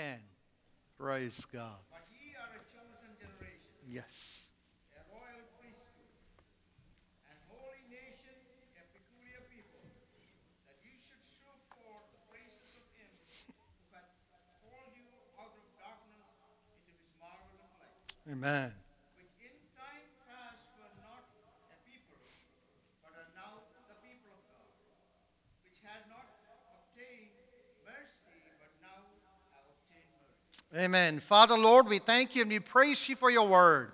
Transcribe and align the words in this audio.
can. 0.00 0.20
Praise 0.96 1.44
God. 1.52 1.76
But 1.92 2.08
ye 2.08 2.32
are 2.32 2.52
a 2.56 2.62
chosen 2.72 3.12
generation, 3.20 3.68
Yes. 3.84 4.48
a 4.96 5.04
royal 5.12 5.44
priesthood, 5.60 6.08
holy 7.52 7.84
nation, 7.92 8.32
a 8.80 8.84
peculiar 8.96 9.44
people, 9.52 9.84
that 10.64 10.76
ye 10.80 10.96
should 11.04 11.20
show 11.28 11.52
forth 11.76 12.08
the 12.16 12.20
praises 12.32 12.80
of 12.80 12.84
him 12.96 13.12
who 13.12 13.92
hath 13.92 14.08
called 14.64 14.92
you 14.96 15.04
out 15.36 15.52
of 15.52 15.64
darkness 15.76 16.32
into 16.72 16.92
his 16.96 17.12
marvelous 17.20 17.72
light, 17.76 18.00
Amen. 18.24 18.72
which 19.20 19.36
in 19.44 19.52
time 19.76 20.08
past 20.24 20.64
were 20.80 20.96
not 21.04 21.28
a 21.72 21.76
people, 21.84 22.24
but 23.04 23.12
are 23.20 23.32
now 23.36 23.68
the 23.84 23.96
people 24.00 24.32
of 24.32 24.40
God, 24.48 24.68
which 25.60 25.80
had 25.84 26.08
not 26.08 26.40
obtained 26.72 27.36
mercy, 27.84 28.48
but 28.60 28.72
now 28.84 29.00
have 29.56 29.64
obtained 29.68 30.12
mercy. 30.12 30.59
Amen. 30.76 31.18
Father, 31.18 31.58
Lord, 31.58 31.88
we 31.88 31.98
thank 31.98 32.36
you 32.36 32.42
and 32.42 32.50
we 32.50 32.60
praise 32.60 33.08
you 33.08 33.16
for 33.16 33.28
your 33.28 33.48
word. 33.48 33.90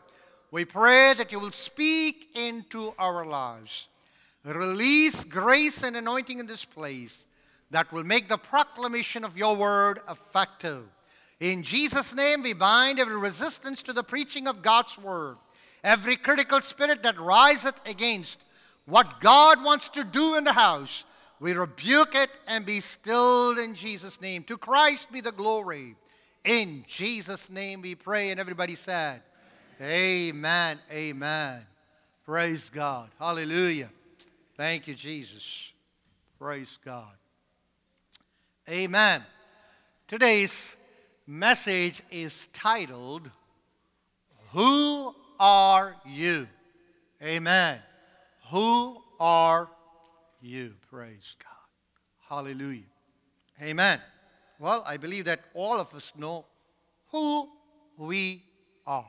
We 0.51 0.67
pray 0.67 1.15
that 1.15 1.33
you 1.33 1.41
will 1.41 1.53
speak 1.53 2.37
into 2.37 2.93
our 2.99 3.25
lives. 3.25 3.89
Release 4.45 5.25
grace 5.25 5.83
and 5.83 5.97
anointing 5.97 6.39
in 6.39 6.47
this 6.47 6.67
place 6.67 7.25
that 7.71 7.91
will 7.93 8.05
make 8.05 8.29
the 8.29 8.37
proclamation 8.37 9.25
of 9.25 9.39
your 9.39 9.57
word 9.57 10.01
effective. 10.11 10.85
In 11.41 11.63
Jesus' 11.63 12.15
name, 12.15 12.43
we 12.43 12.53
bind 12.53 13.01
every 13.01 13.17
resistance 13.17 13.83
to 13.85 13.95
the 13.95 14.05
preaching 14.05 14.47
of 14.47 14.61
God's 14.61 14.99
word, 14.99 15.39
every 15.83 16.17
critical 16.17 16.61
spirit 16.61 17.03
that 17.05 17.19
riseth 17.19 17.81
against 17.89 18.45
what 18.85 19.21
God 19.23 19.65
wants 19.65 19.89
to 19.91 20.05
do 20.05 20.37
in 20.37 20.45
the 20.45 20.53
house. 20.53 21.07
We 21.41 21.55
rebuke 21.55 22.15
it 22.15 22.31
and 22.47 22.67
be 22.67 22.81
stilled 22.81 23.59
in 23.59 23.75
Jesus' 23.75 24.21
name. 24.21 24.43
To 24.45 24.59
Christ 24.59 25.11
be 25.11 25.23
the 25.23 25.33
glory. 25.33 25.97
In 26.47 26.85
Jesus' 26.87 27.51
name 27.51 27.83
we 27.83 27.97
pray. 27.97 28.31
And 28.31 28.39
everybody 28.39 28.77
said, 28.77 29.21
Amen. 29.83 30.79
Amen. 30.91 31.67
Praise 32.25 32.71
God. 32.71 33.11
Hallelujah. 33.19 33.91
Thank 34.57 34.87
you, 34.87 34.95
Jesus. 34.95 35.73
Praise 36.39 36.79
God. 36.85 37.13
Amen. 38.69 39.23
Today's 40.07 40.77
message 41.27 42.01
is 42.11 42.47
titled, 42.53 43.29
Who 44.53 45.15
Are 45.39 45.97
You? 46.07 46.47
Amen. 47.23 47.81
Who 48.51 49.03
are 49.19 49.69
you? 50.41 50.75
Praise 50.91 51.37
God. 51.43 52.29
Hallelujah. 52.29 52.83
Amen. 53.61 54.01
Well, 54.59 54.83
I 54.87 54.97
believe 54.97 55.27
that 55.27 55.41
all 55.55 55.79
of 55.79 55.95
us 55.95 56.13
know 56.17 56.47
who 57.11 57.49
we 57.99 58.43
are. 58.87 59.07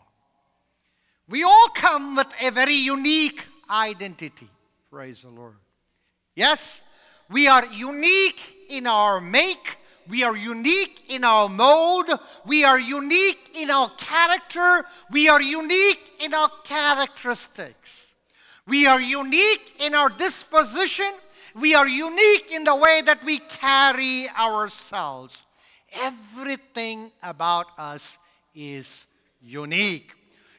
We 1.29 1.43
all 1.43 1.69
come 1.73 2.15
with 2.15 2.33
a 2.41 2.51
very 2.51 2.73
unique 2.75 3.43
identity. 3.69 4.49
Praise 4.89 5.21
the 5.21 5.29
Lord. 5.29 5.55
Yes, 6.35 6.81
we 7.29 7.47
are 7.47 7.65
unique 7.65 8.41
in 8.69 8.87
our 8.87 9.19
make. 9.19 9.77
We 10.07 10.23
are 10.23 10.37
unique 10.37 11.03
in 11.09 11.23
our 11.23 11.49
mode. 11.49 12.09
We 12.45 12.63
are 12.63 12.79
unique 12.79 13.51
in 13.55 13.69
our 13.69 13.89
character. 13.97 14.85
We 15.11 15.27
are 15.27 15.41
unique 15.41 16.13
in 16.21 16.33
our 16.33 16.49
characteristics. 16.63 18.13
We 18.65 18.85
are 18.85 19.01
unique 19.01 19.75
in 19.79 19.93
our 19.95 20.09
disposition. 20.09 21.11
We 21.59 21.73
are 21.73 21.87
unique 21.87 22.51
in 22.51 22.63
the 22.63 22.75
way 22.75 23.01
that 23.01 23.23
we 23.23 23.39
carry 23.39 24.29
ourselves. 24.29 25.41
Everything 26.01 27.11
about 27.23 27.67
us 27.77 28.19
is 28.53 29.07
unique. 29.41 30.13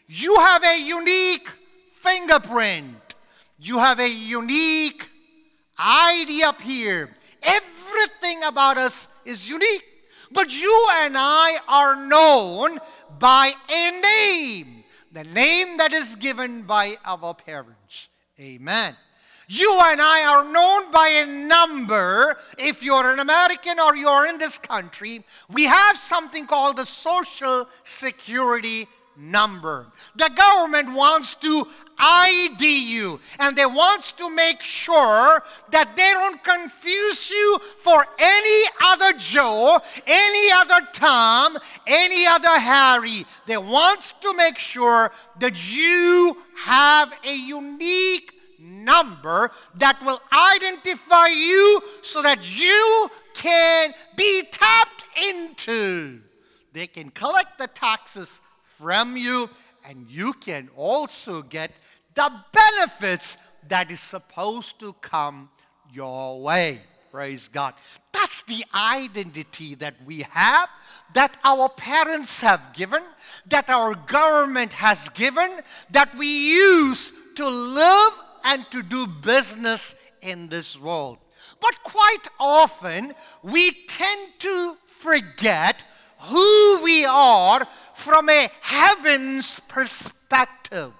You 0.09 0.35
have 0.37 0.65
a 0.65 0.81
unique 0.81 1.49
fingerprint. 1.97 3.15
You 3.59 3.79
have 3.79 4.01
a 4.01 4.09
unique 4.09 5.09
ID 5.79 6.43
up 6.43 6.61
here. 6.61 7.11
Everything 7.43 8.43
about 8.43 8.79
us 8.79 9.07
is 9.25 9.49
unique. 9.49 9.85
But 10.33 10.53
you 10.53 10.89
and 10.95 11.15
I 11.17 11.59
are 11.69 11.95
known 11.95 12.81
by 13.19 13.53
a 13.69 13.91
name, 14.01 14.85
the 15.13 15.25
name 15.25 15.77
that 15.79 15.93
is 15.93 16.17
given 16.17 16.63
by 16.63 16.97
our 17.05 17.35
parents. 17.35 18.09
Amen. 18.41 18.97
You 19.49 19.81
and 19.83 20.01
I 20.01 20.25
are 20.25 20.45
known 20.45 20.93
by 20.93 21.09
a 21.09 21.27
number. 21.27 22.37
If 22.59 22.83
you're 22.83 23.11
an 23.11 23.19
American 23.19 23.81
or 23.81 23.97
you're 23.97 24.27
in 24.27 24.37
this 24.37 24.59
country, 24.59 25.25
we 25.51 25.65
have 25.65 25.97
something 25.97 26.47
called 26.47 26.77
the 26.77 26.85
Social 26.85 27.67
Security 27.83 28.87
number. 29.17 29.87
The 30.17 30.29
government 30.29 30.93
wants 30.93 31.35
to 31.37 31.67
ID 31.99 32.93
you 32.93 33.21
and 33.41 33.57
they 33.57 33.65
wants 33.65 34.13
to 34.13 34.29
make 34.29 34.61
sure 34.61 35.43
that 35.71 35.97
they 35.97 36.13
don't 36.13 36.45
confuse 36.45 37.31
you 37.31 37.59
for 37.79 38.07
any 38.19 38.65
other 38.85 39.13
Joe, 39.19 39.81
any 40.07 40.53
other 40.53 40.87
Tom, 40.93 41.57
any 41.87 42.27
other 42.27 42.59
Harry. 42.59 43.25
They 43.47 43.57
wants 43.57 44.15
to 44.21 44.35
make 44.35 44.59
sure 44.59 45.11
that 45.41 45.75
you 45.75 46.37
have 46.55 47.13
a 47.25 47.35
unique 47.35 48.38
number 48.59 49.51
that 49.77 50.03
will 50.05 50.21
identify 50.33 51.29
you 51.29 51.81
so 52.03 52.23
that 52.23 52.49
you 52.59 53.09
can 53.35 53.95
be 54.17 54.43
tapped 54.51 55.05
into. 55.31 56.21
They 56.73 56.87
can 56.87 57.11
collect 57.11 57.59
the 57.59 57.69
taxes 57.69 58.41
from 58.63 59.17
you, 59.17 59.51
and 59.85 60.09
you 60.09 60.33
can 60.35 60.69
also 60.77 61.43
get 61.43 61.73
the 62.15 62.31
benefits 62.53 63.37
that 63.69 63.91
is 63.91 64.01
supposed 64.01 64.79
to 64.81 64.93
come 64.95 65.51
your 65.93 66.41
way. 66.41 66.81
Praise 67.11 67.49
God. 67.49 67.75
That's 68.13 68.43
the 68.43 68.65
identity 68.75 69.75
that 69.77 69.95
we 70.05 70.27
have, 70.31 70.69
that 71.15 71.39
our 71.43 71.69
parents 71.71 72.41
have 72.43 72.75
given, 72.75 73.03
that 73.47 73.71
our 73.71 73.95
government 73.95 74.75
has 74.75 75.09
given, 75.11 75.51
that 75.91 76.15
we 76.17 76.27
use 76.27 77.13
to 77.37 77.49
live 77.49 78.13
and 78.45 78.69
to 78.71 78.83
do 78.83 79.07
business 79.07 79.95
in 80.21 80.49
this 80.49 80.79
world. 80.79 81.19
But 81.61 81.83
quite 81.83 82.29
often, 82.39 83.15
we 83.43 83.71
tend 83.87 84.33
to 84.41 84.77
forget 84.87 85.85
who 86.21 86.81
we 86.83 87.05
are 87.05 87.67
from 87.95 88.29
a 88.29 88.51
heaven's 88.61 89.61
perspective. 89.61 90.93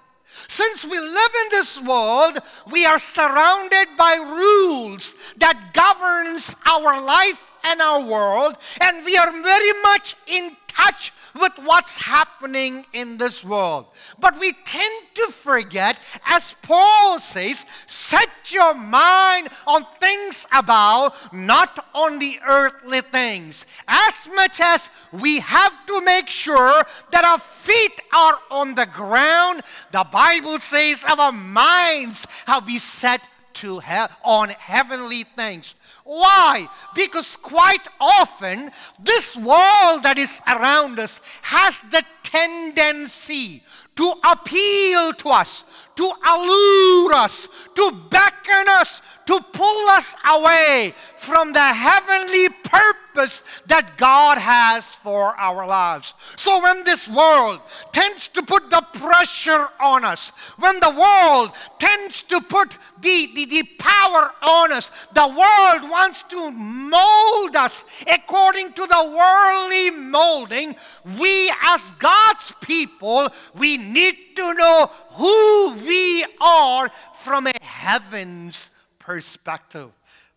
Since 0.47 0.85
we 0.85 0.99
live 0.99 1.31
in 1.45 1.49
this 1.51 1.81
world, 1.81 2.39
we 2.71 2.85
are 2.85 2.99
surrounded 2.99 3.87
by 3.97 4.15
rules 4.15 5.15
that 5.37 5.73
governs 5.73 6.55
our 6.65 7.01
life 7.01 7.49
and 7.63 7.81
our 7.81 8.01
world, 8.01 8.57
and 8.81 9.05
we 9.05 9.17
are 9.17 9.31
very 9.31 9.81
much 9.83 10.15
in 10.27 10.55
touch 10.67 11.11
with 11.39 11.51
what's 11.63 11.97
happening 11.97 12.85
in 12.93 13.17
this 13.17 13.43
world. 13.43 13.85
But 14.19 14.39
we 14.39 14.53
tend 14.65 15.05
to 15.15 15.27
forget, 15.27 15.99
as 16.25 16.55
Paul 16.61 17.19
says, 17.19 17.65
set 17.87 18.29
your 18.47 18.73
mind 18.73 19.49
on 19.67 19.85
things 19.99 20.47
above, 20.51 21.17
not 21.33 21.85
on 21.93 22.19
the 22.19 22.39
earthly 22.47 23.01
things. 23.01 23.65
As 23.87 24.27
much 24.33 24.59
as 24.61 24.89
we 25.11 25.39
have 25.39 25.73
to 25.87 26.01
make 26.01 26.29
sure 26.29 26.83
that 27.11 27.25
our 27.25 27.39
feet 27.39 27.99
are 28.13 28.39
on 28.49 28.75
the 28.75 28.85
ground, 28.85 29.61
the 29.91 30.05
Bible 30.11 30.59
says 30.59 31.03
our 31.03 31.31
minds 31.31 32.25
have 32.45 32.65
been 32.65 32.79
set 32.79 33.21
to 33.55 33.79
he- 33.79 34.07
on 34.23 34.49
heavenly 34.49 35.23
things. 35.23 35.75
Why? 36.03 36.67
Because 36.95 37.35
quite 37.35 37.87
often 37.99 38.71
this 38.99 39.35
world 39.35 40.03
that 40.03 40.17
is 40.17 40.41
around 40.47 40.99
us 40.99 41.21
has 41.41 41.81
the 41.91 42.03
tendency 42.23 43.63
to 43.99 44.13
appeal 44.23 45.11
to 45.11 45.27
us, 45.27 45.65
to 45.97 46.09
allure 46.25 47.13
us, 47.13 47.49
to 47.75 47.91
beckon 48.09 48.65
us, 48.69 49.01
to 49.25 49.37
pull 49.51 49.89
us 49.89 50.15
away 50.25 50.93
from 51.17 51.51
the 51.51 51.73
heavenly 51.73 52.47
purpose 52.63 53.43
that 53.67 53.97
God 53.97 54.37
has 54.37 54.85
for 54.85 55.35
our 55.37 55.67
lives. 55.67 56.13
So 56.37 56.63
when 56.63 56.85
this 56.85 57.09
world 57.09 57.59
tends 57.91 58.29
to 58.29 58.41
put 58.41 58.69
the 58.69 58.81
pressure 58.93 59.67
on 59.81 60.05
us, 60.05 60.29
when 60.57 60.79
the 60.79 60.89
world 60.89 61.51
tends 61.77 62.23
to 62.23 62.39
put 62.39 62.77
the, 63.01 63.29
the, 63.35 63.45
the 63.45 63.63
power 63.77 64.31
on 64.41 64.71
us, 64.71 64.89
the 65.13 65.27
world 65.27 65.91
wants 65.91 66.23
to 66.29 66.51
mold 66.51 67.57
us 67.57 67.83
according 68.07 68.71
to 68.73 68.87
the 68.87 69.13
worldly 69.15 69.91
molding, 69.91 70.75
we 71.19 71.51
as 71.61 71.91
God's 71.99 72.53
people, 72.61 73.27
we 73.53 73.77
need 73.93 74.15
to 74.35 74.53
know 74.53 74.89
who 75.11 75.73
we 75.85 76.25
are 76.39 76.89
from 77.19 77.47
a 77.47 77.53
heaven's 77.61 78.69
perspective. 78.99 79.91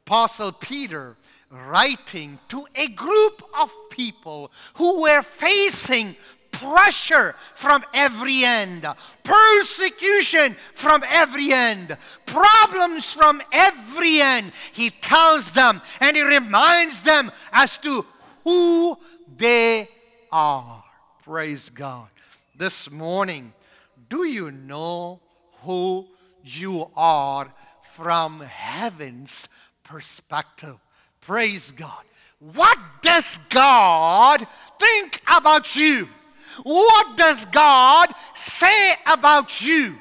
Apostle 0.06 0.52
Peter 0.52 1.16
writing 1.50 2.38
to 2.49 2.66
a 2.75 2.88
group 2.88 3.43
of 3.58 3.72
people 3.90 4.50
who 4.75 5.02
were 5.02 5.22
facing 5.22 6.16
pressure 6.50 7.34
from 7.54 7.84
every 7.93 8.44
end, 8.44 8.87
persecution 9.22 10.54
from 10.75 11.02
every 11.08 11.52
end, 11.52 11.96
problems 12.26 13.12
from 13.12 13.43
every 13.52 14.20
end. 14.20 14.52
He 14.72 14.90
tells 14.90 15.50
them 15.52 15.81
and 16.00 16.16
he 16.16 16.22
reminds 16.22 17.02
them 17.02 17.31
as 17.52 17.76
to 17.78 18.06
who 18.44 18.96
they 19.37 19.88
are. 20.31 20.84
Praise 21.25 21.70
God. 21.70 22.08
This 22.62 22.88
morning, 22.93 23.55
do 24.09 24.23
you 24.23 24.53
know 24.53 25.19
who 25.62 26.06
you 26.44 26.88
are 26.94 27.53
from 27.82 28.38
heaven's 28.38 29.49
perspective? 29.82 30.76
Praise 31.20 31.73
God. 31.73 32.05
What 32.38 32.79
does 33.03 33.41
God 33.49 34.47
think 34.79 35.20
about 35.26 35.75
you? 35.75 36.09
What 36.62 37.17
does 37.17 37.47
God 37.47 38.14
say 38.32 38.93
about 39.06 39.61
you? 39.61 39.99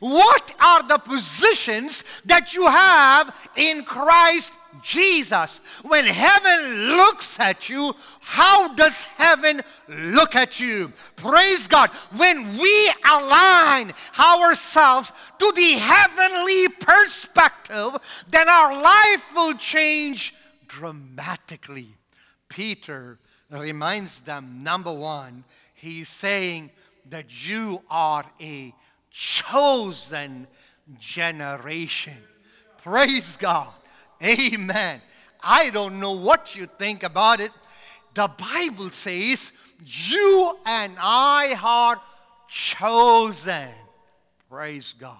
What 0.00 0.54
are 0.60 0.86
the 0.86 0.98
positions 0.98 2.04
that 2.26 2.52
you 2.52 2.66
have 2.66 3.34
in 3.56 3.84
Christ 3.86 4.52
Jesus? 4.80 5.60
When 5.82 6.06
heaven 6.06 6.96
looks 6.96 7.38
at 7.38 7.68
you, 7.68 7.94
how 8.20 8.74
does 8.74 9.04
heaven 9.04 9.62
look 9.88 10.34
at 10.34 10.58
you? 10.60 10.92
Praise 11.16 11.68
God. 11.68 11.90
When 12.16 12.56
we 12.56 12.92
align 13.10 13.92
ourselves 14.18 15.12
to 15.38 15.52
the 15.54 15.72
heavenly 15.72 16.68
perspective, 16.80 18.24
then 18.30 18.48
our 18.48 18.80
life 18.80 19.24
will 19.34 19.54
change 19.54 20.34
dramatically. 20.66 21.88
Peter 22.48 23.18
reminds 23.50 24.20
them 24.20 24.60
number 24.62 24.92
one, 24.92 25.44
he's 25.74 26.08
saying 26.08 26.70
that 27.10 27.48
you 27.48 27.82
are 27.90 28.24
a 28.40 28.74
chosen 29.10 30.46
generation. 30.98 32.16
Praise 32.82 33.36
God. 33.36 33.68
Amen. 34.22 35.00
I 35.42 35.70
don't 35.70 35.98
know 35.98 36.12
what 36.12 36.54
you 36.54 36.66
think 36.66 37.02
about 37.02 37.40
it. 37.40 37.50
The 38.14 38.28
Bible 38.28 38.90
says 38.90 39.52
you 39.84 40.56
and 40.64 40.94
I 41.00 41.56
are 41.62 42.00
chosen. 42.48 43.68
Praise 44.48 44.94
God. 44.98 45.16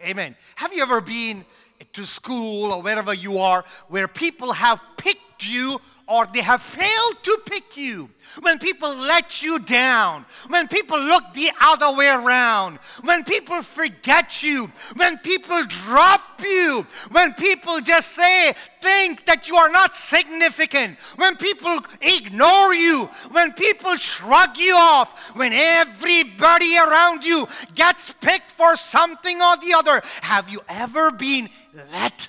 Amen. 0.00 0.36
Have 0.54 0.72
you 0.72 0.82
ever 0.82 1.00
been 1.00 1.44
to 1.92 2.04
school 2.04 2.72
or 2.72 2.82
wherever 2.82 3.14
you 3.14 3.38
are 3.38 3.64
where 3.88 4.06
people 4.06 4.52
have 4.52 4.80
picked 4.96 5.22
you 5.46 5.80
or 6.06 6.26
they 6.26 6.40
have 6.40 6.62
failed 6.62 7.22
to 7.22 7.38
pick 7.44 7.76
you, 7.76 8.08
when 8.40 8.58
people 8.58 8.94
let 8.94 9.42
you 9.42 9.58
down, 9.58 10.24
when 10.48 10.66
people 10.66 10.98
look 10.98 11.22
the 11.34 11.50
other 11.60 11.94
way 11.94 12.08
around, 12.08 12.78
when 13.02 13.24
people 13.24 13.60
forget 13.60 14.42
you, 14.42 14.72
when 14.96 15.18
people 15.18 15.62
drop 15.66 16.40
you, 16.42 16.86
when 17.10 17.34
people 17.34 17.80
just 17.80 18.12
say, 18.12 18.54
think 18.80 19.26
that 19.26 19.48
you 19.48 19.56
are 19.56 19.70
not 19.70 19.94
significant, 19.94 20.98
when 21.16 21.36
people 21.36 21.78
ignore 22.00 22.72
you, 22.72 23.04
when 23.30 23.52
people 23.52 23.96
shrug 23.96 24.56
you 24.56 24.74
off, 24.74 25.36
when 25.36 25.52
everybody 25.52 26.78
around 26.78 27.22
you 27.22 27.46
gets 27.74 28.14
picked 28.22 28.50
for 28.52 28.76
something 28.76 29.42
or 29.42 29.58
the 29.58 29.74
other, 29.74 30.00
have 30.22 30.48
you 30.48 30.62
ever 30.68 31.10
been 31.10 31.50
let 31.92 32.28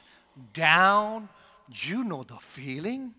down? 0.54 1.30
You 1.72 2.04
know 2.04 2.24
the 2.24 2.38
feeling. 2.38 3.14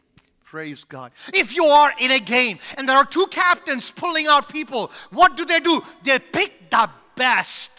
Praise 0.45 0.83
God. 0.85 1.13
If 1.33 1.55
you 1.55 1.65
are 1.65 1.93
in 2.01 2.11
a 2.11 2.19
game 2.19 2.59
and 2.77 2.89
there 2.89 2.97
are 2.97 3.05
two 3.05 3.27
captains 3.29 3.91
pulling 3.91 4.27
out 4.27 4.49
people, 4.49 4.91
what 5.11 5.37
do 5.37 5.45
they 5.45 5.61
do? 5.61 5.81
They 6.03 6.19
pick 6.19 6.71
the 6.71 6.91
best. 7.15 7.71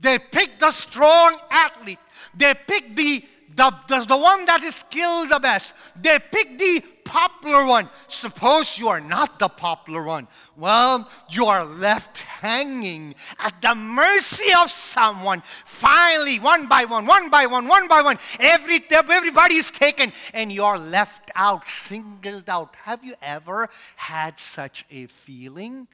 They 0.00 0.18
pick 0.18 0.58
the 0.58 0.70
strong 0.70 1.38
athlete. 1.50 1.98
They 2.34 2.54
pick 2.54 2.96
the 2.96 3.24
the, 3.54 3.72
the, 3.86 4.00
the 4.00 4.16
one 4.16 4.44
that 4.46 4.62
is 4.62 4.74
skilled 4.74 5.30
the 5.30 5.38
best. 5.38 5.74
They 6.00 6.18
pick 6.18 6.58
the 6.58 6.82
popular 7.04 7.64
one. 7.64 7.88
Suppose 8.08 8.78
you 8.78 8.88
are 8.88 9.00
not 9.00 9.38
the 9.38 9.48
popular 9.48 10.02
one. 10.02 10.28
Well, 10.56 11.08
you 11.30 11.46
are 11.46 11.64
left 11.64 12.18
hanging 12.18 13.14
at 13.38 13.60
the 13.62 13.74
mercy 13.74 14.52
of 14.54 14.70
someone. 14.70 15.42
Finally, 15.64 16.40
one 16.40 16.66
by 16.66 16.84
one, 16.84 17.06
one 17.06 17.30
by 17.30 17.46
one, 17.46 17.68
one 17.68 17.88
by 17.88 18.02
one, 18.02 18.18
every, 18.40 18.80
everybody 18.90 19.56
is 19.56 19.70
taken 19.70 20.12
and 20.32 20.50
you 20.50 20.64
are 20.64 20.78
left 20.78 21.30
out, 21.34 21.68
singled 21.68 22.48
out. 22.48 22.74
Have 22.82 23.04
you 23.04 23.14
ever 23.22 23.68
had 23.96 24.38
such 24.38 24.84
a 24.90 25.06
feeling? 25.06 25.88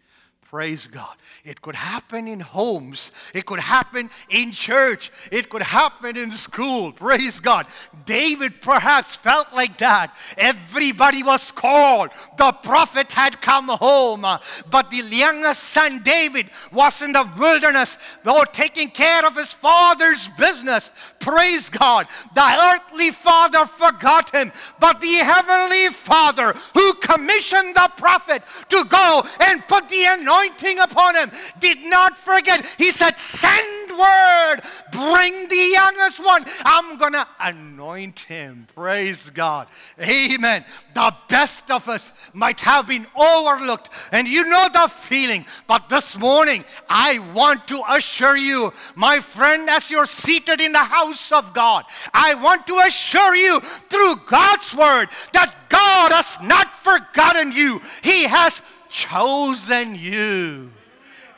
Praise 0.50 0.88
God. 0.90 1.14
It 1.44 1.62
could 1.62 1.76
happen 1.76 2.26
in 2.26 2.40
homes. 2.40 3.12
It 3.32 3.46
could 3.46 3.60
happen 3.60 4.10
in 4.30 4.50
church. 4.50 5.12
It 5.30 5.48
could 5.48 5.62
happen 5.62 6.16
in 6.16 6.32
school. 6.32 6.90
Praise 6.90 7.38
God. 7.38 7.68
David 8.04 8.60
perhaps 8.60 9.14
felt 9.14 9.52
like 9.54 9.78
that. 9.78 10.12
Everybody 10.36 11.22
was 11.22 11.52
called. 11.52 12.10
The 12.36 12.50
prophet 12.50 13.12
had 13.12 13.40
come 13.40 13.68
home. 13.68 14.22
But 14.68 14.90
the 14.90 14.96
youngest 14.96 15.62
son, 15.62 16.02
David, 16.02 16.50
was 16.72 17.00
in 17.00 17.12
the 17.12 17.30
wilderness, 17.38 17.96
though 18.24 18.42
taking 18.42 18.90
care 18.90 19.24
of 19.24 19.36
his 19.36 19.52
father's 19.52 20.26
business. 20.36 20.90
Praise 21.20 21.70
God. 21.70 22.08
The 22.34 22.74
earthly 22.74 23.12
father 23.12 23.66
forgot 23.66 24.34
him, 24.34 24.50
but 24.80 25.00
the 25.00 25.14
heavenly 25.18 25.90
father 25.90 26.54
who 26.74 26.94
commissioned 26.94 27.76
the 27.76 27.88
prophet 27.96 28.42
to 28.70 28.84
go 28.86 29.22
and 29.42 29.64
put 29.68 29.88
the 29.88 30.06
anointing 30.06 30.39
anointing 30.40 30.78
upon 30.78 31.14
him, 31.14 31.30
did 31.58 31.82
not 31.84 32.18
forget. 32.18 32.66
He 32.78 32.90
said, 32.90 33.18
Send 33.18 33.80
word, 33.90 34.60
bring 34.92 35.48
the 35.48 35.70
youngest 35.72 36.24
one. 36.24 36.44
I'm 36.64 36.96
going 36.96 37.12
to 37.12 37.26
anoint 37.38 38.20
him. 38.20 38.66
Praise 38.74 39.30
God. 39.30 39.68
Amen. 40.00 40.64
The 40.94 41.14
best 41.28 41.70
of 41.70 41.88
us 41.88 42.12
might 42.32 42.60
have 42.60 42.86
been 42.86 43.06
overlooked, 43.16 43.90
and 44.12 44.26
you 44.26 44.44
know 44.44 44.68
the 44.72 44.88
feeling. 44.88 45.44
But 45.66 45.88
this 45.88 46.18
morning, 46.18 46.64
I 46.88 47.18
want 47.34 47.68
to 47.68 47.82
assure 47.88 48.36
you, 48.36 48.72
my 48.94 49.20
friend, 49.20 49.68
as 49.68 49.90
you're 49.90 50.06
seated 50.06 50.60
in 50.60 50.72
the 50.72 50.78
house 50.78 51.32
of 51.32 51.52
God, 51.52 51.84
I 52.14 52.34
want 52.34 52.66
to 52.68 52.78
assure 52.78 53.36
you 53.36 53.60
through 53.60 54.16
God's 54.26 54.74
word 54.74 55.08
that 55.32 55.54
God 55.68 56.12
has 56.12 56.38
not 56.42 56.76
forgotten 56.76 57.52
you. 57.52 57.80
He 58.02 58.24
has 58.24 58.62
chosen 58.90 59.94
you. 59.94 60.70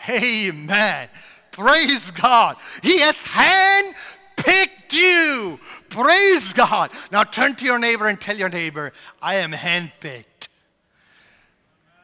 Amen. 0.09 1.09
Praise 1.53 2.11
God. 2.11 2.57
He 2.83 3.01
has 3.01 3.19
handpicked 3.19 4.93
you. 4.93 5.61
Praise 5.89 6.53
God. 6.53 6.91
Now 7.11 7.25
turn 7.25 7.55
to 7.57 7.65
your 7.65 7.79
neighbor 7.79 8.09
and 8.09 8.21
tell 8.21 8.37
your 8.37 8.49
neighbor, 8.49 8.93
I 9.21 9.37
am 9.37 9.53
handpicked. 9.53 10.49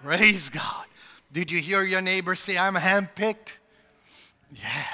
Praise 0.03 0.49
God. 0.51 0.87
Did 1.33 1.51
you 1.51 1.61
hear 1.61 1.83
your 1.83 2.01
neighbor 2.01 2.35
say, 2.35 2.57
I'm 2.57 2.75
handpicked? 2.75 3.55
Yeah. 4.55 4.85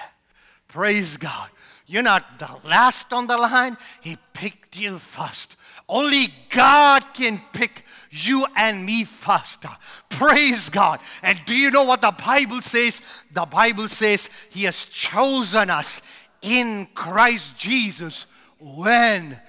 Praise 0.68 1.16
God. 1.16 1.50
You're 1.86 2.02
not 2.02 2.38
the 2.38 2.48
last 2.64 3.12
on 3.12 3.26
the 3.26 3.36
line. 3.36 3.76
He 4.00 4.16
picked 4.32 4.76
you 4.76 4.98
first. 4.98 5.56
Only 5.88 6.32
God 6.48 7.04
can 7.12 7.42
pick 7.52 7.84
you 8.10 8.46
and 8.56 8.84
me 8.86 9.04
faster. 9.04 9.68
Praise 10.08 10.70
God. 10.70 11.00
And 11.22 11.38
do 11.44 11.54
you 11.54 11.70
know 11.70 11.84
what 11.84 12.00
the 12.00 12.12
Bible 12.12 12.62
says? 12.62 13.02
The 13.32 13.44
Bible 13.44 13.88
says 13.88 14.30
He 14.50 14.64
has 14.64 14.84
chosen 14.86 15.68
us 15.68 16.00
in 16.40 16.86
Christ 16.94 17.56
Jesus 17.56 18.26
when 18.58 19.40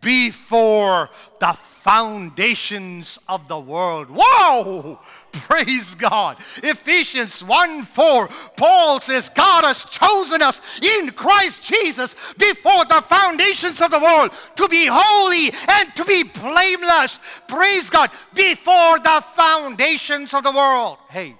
before 0.00 1.10
the 1.40 1.56
foundations 1.88 3.18
of 3.28 3.48
the 3.48 3.58
world. 3.58 4.10
Wow! 4.10 5.00
Praise 5.32 5.94
God. 5.94 6.38
Ephesians 6.62 7.42
1 7.42 7.84
4, 7.84 8.28
Paul 8.56 9.00
says, 9.00 9.30
God 9.30 9.64
has 9.64 9.84
chosen 9.84 10.42
us 10.42 10.60
in 10.82 11.10
Christ 11.12 11.62
Jesus 11.62 12.14
before 12.34 12.84
the 12.84 13.00
foundations 13.00 13.80
of 13.80 13.90
the 13.90 13.98
world 13.98 14.32
to 14.56 14.68
be 14.68 14.86
holy 14.90 15.52
and 15.68 15.94
to 15.96 16.04
be 16.04 16.24
blameless. 16.24 17.18
Praise 17.46 17.88
God. 17.88 18.10
Before 18.34 18.98
the 18.98 19.22
foundations 19.34 20.34
of 20.34 20.44
the 20.44 20.52
world. 20.52 20.98
Hey, 21.08 21.36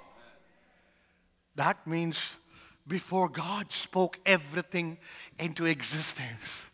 that 1.56 1.86
means 1.86 2.18
before 2.86 3.28
God 3.28 3.70
spoke 3.70 4.18
everything 4.24 4.96
into 5.38 5.66
existence, 5.66 6.67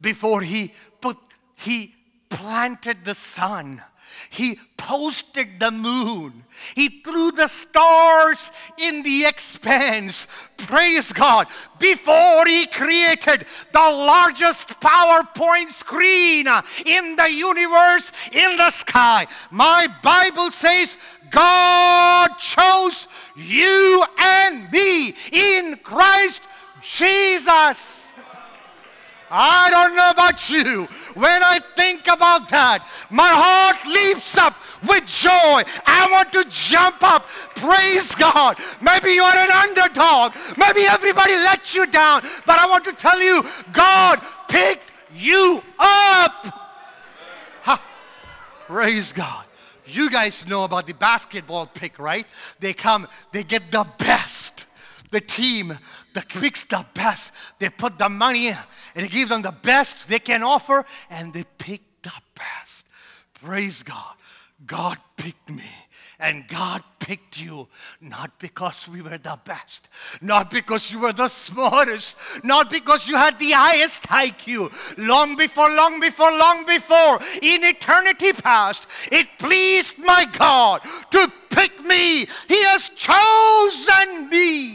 before 0.00 0.42
He 0.42 0.72
put, 1.00 1.16
He 1.54 1.94
planted 2.28 3.04
the 3.04 3.14
sun. 3.14 3.82
He 4.28 4.58
posted 4.76 5.60
the 5.60 5.70
moon. 5.70 6.42
He 6.74 7.00
threw 7.02 7.32
the 7.32 7.48
stars 7.48 8.50
in 8.76 9.02
the 9.02 9.24
expanse. 9.24 10.26
Praise 10.56 11.12
God. 11.12 11.46
Before 11.78 12.46
He 12.46 12.66
created 12.66 13.46
the 13.72 13.78
largest 13.78 14.68
PowerPoint 14.80 15.70
screen 15.70 16.46
in 16.84 17.16
the 17.16 17.30
universe, 17.30 18.12
in 18.32 18.56
the 18.56 18.70
sky, 18.70 19.26
my 19.50 19.86
Bible 20.02 20.50
says 20.50 20.96
God 21.30 22.36
chose 22.38 23.06
you 23.36 24.04
and 24.18 24.70
me 24.72 25.14
in 25.32 25.76
Christ 25.82 26.42
Jesus. 26.82 27.99
I 29.30 29.70
don't 29.70 29.94
know 29.94 30.10
about 30.10 30.50
you. 30.50 30.86
When 31.14 31.42
I 31.42 31.60
think 31.76 32.08
about 32.08 32.48
that, 32.48 32.86
my 33.10 33.28
heart 33.28 33.86
leaps 33.86 34.36
up 34.36 34.56
with 34.88 35.06
joy. 35.06 35.62
I 35.86 36.08
want 36.10 36.32
to 36.32 36.44
jump 36.48 37.02
up. 37.02 37.28
Praise 37.54 38.14
God. 38.14 38.58
Maybe 38.82 39.12
you're 39.12 39.24
an 39.24 39.50
underdog. 39.50 40.34
Maybe 40.56 40.82
everybody 40.82 41.34
let 41.34 41.74
you 41.74 41.86
down. 41.86 42.22
But 42.44 42.58
I 42.58 42.68
want 42.68 42.84
to 42.86 42.92
tell 42.92 43.20
you, 43.20 43.44
God 43.72 44.20
picked 44.48 44.90
you 45.14 45.62
up. 45.78 46.46
Ha. 47.62 47.82
Praise 48.66 49.12
God. 49.12 49.44
You 49.86 50.10
guys 50.10 50.46
know 50.46 50.64
about 50.64 50.86
the 50.86 50.94
basketball 50.94 51.66
pick, 51.66 51.98
right? 51.98 52.26
They 52.58 52.72
come, 52.72 53.06
they 53.32 53.44
get 53.44 53.70
the 53.70 53.86
best 53.98 54.66
the 55.10 55.20
team 55.20 55.76
that 56.14 56.28
picks 56.28 56.64
the 56.64 56.84
best. 56.94 57.32
They 57.58 57.70
put 57.70 57.98
the 57.98 58.08
money 58.08 58.48
in 58.48 58.56
and 58.94 59.04
they 59.04 59.08
give 59.08 59.28
them 59.28 59.42
the 59.42 59.52
best 59.52 60.08
they 60.08 60.18
can 60.18 60.42
offer 60.42 60.84
and 61.08 61.32
they 61.32 61.44
pick 61.58 61.82
the 62.02 62.12
best. 62.34 62.86
Praise 63.34 63.82
God. 63.82 64.14
God 64.66 64.98
picked 65.16 65.48
me 65.48 65.64
and 66.20 66.46
God 66.46 66.84
picked 66.98 67.40
you 67.40 67.66
not 68.00 68.38
because 68.38 68.86
we 68.86 69.00
were 69.00 69.18
the 69.18 69.38
best, 69.44 69.88
not 70.20 70.50
because 70.50 70.92
you 70.92 71.00
were 71.00 71.12
the 71.12 71.28
smartest, 71.28 72.14
not 72.44 72.70
because 72.70 73.08
you 73.08 73.16
had 73.16 73.38
the 73.38 73.52
highest 73.52 74.02
IQ. 74.04 74.70
Long 74.98 75.34
before, 75.34 75.70
long 75.70 75.98
before, 75.98 76.30
long 76.30 76.66
before, 76.66 77.18
in 77.42 77.64
eternity 77.64 78.32
past, 78.32 78.86
it 79.10 79.26
pleased 79.38 79.98
my 79.98 80.26
God 80.26 80.82
to 81.10 81.32
pick 81.48 81.84
me. 81.84 82.26
He 82.46 82.62
has 82.64 82.90
chosen 82.90 84.28
me. 84.28 84.69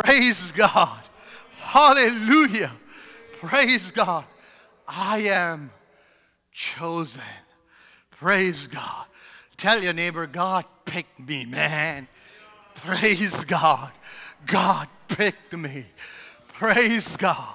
Praise 0.00 0.52
God. 0.52 1.02
Hallelujah. 1.58 2.72
Praise 3.42 3.90
God. 3.90 4.24
I 4.88 5.18
am 5.18 5.70
chosen. 6.50 7.20
Praise 8.10 8.68
God. 8.68 9.06
Tell 9.58 9.82
your 9.82 9.92
neighbor, 9.92 10.26
God 10.26 10.64
picked 10.86 11.20
me, 11.20 11.44
man. 11.44 12.08
Praise 12.76 13.44
God. 13.44 13.92
God 14.46 14.88
picked 15.08 15.52
me. 15.52 15.84
Praise 16.54 17.14
God. 17.18 17.54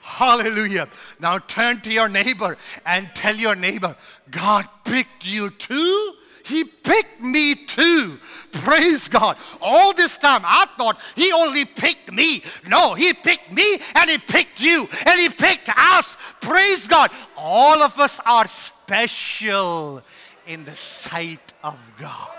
Hallelujah. 0.00 0.86
Now 1.18 1.38
turn 1.38 1.80
to 1.80 1.90
your 1.90 2.10
neighbor 2.10 2.58
and 2.84 3.08
tell 3.14 3.36
your 3.36 3.54
neighbor, 3.54 3.96
God 4.30 4.68
picked 4.84 5.24
you 5.24 5.48
too. 5.48 6.14
He 6.44 6.64
picked 6.64 7.20
me 7.20 7.54
too. 7.54 8.18
Praise 8.52 9.08
God. 9.08 9.36
All 9.60 9.92
this 9.92 10.18
time 10.18 10.42
I 10.44 10.66
thought 10.76 11.00
He 11.16 11.32
only 11.32 11.64
picked 11.64 12.12
me. 12.12 12.42
No, 12.66 12.94
He 12.94 13.12
picked 13.12 13.52
me 13.52 13.78
and 13.94 14.10
He 14.10 14.18
picked 14.18 14.60
you 14.60 14.88
and 15.06 15.20
He 15.20 15.28
picked 15.28 15.68
us. 15.76 16.16
Praise 16.40 16.86
God. 16.86 17.10
All 17.36 17.82
of 17.82 17.98
us 17.98 18.20
are 18.24 18.48
special 18.48 20.02
in 20.46 20.64
the 20.64 20.76
sight 20.76 21.52
of 21.62 21.78
God. 21.98 22.30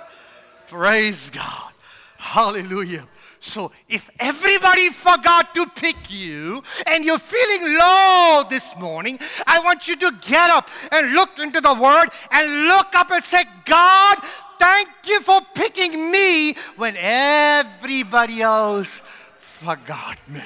Praise 0.68 1.30
God. 1.30 1.74
Hallelujah. 2.18 3.08
So 3.44 3.72
if 3.90 4.08
everybody 4.20 4.90
forgot 4.90 5.56
to 5.56 5.66
pick 5.66 6.12
you 6.12 6.62
and 6.86 7.04
you're 7.04 7.18
feeling 7.18 7.76
low 7.76 8.46
this 8.48 8.78
morning, 8.78 9.18
I 9.48 9.60
want 9.60 9.88
you 9.88 9.96
to 9.96 10.12
get 10.22 10.52
up 10.52 10.70
and 10.92 11.14
look 11.14 11.40
into 11.40 11.60
the 11.60 11.74
Word 11.74 12.10
and 12.30 12.68
look 12.68 12.94
up 12.94 13.10
and 13.10 13.24
say, 13.24 13.44
God, 13.66 14.20
thank 14.60 14.90
you 15.08 15.22
for 15.22 15.42
picking 15.56 16.12
me 16.12 16.54
when 16.78 16.96
everybody 16.98 18.44
else 18.44 19.02
forgot 19.40 20.20
me. 20.30 20.44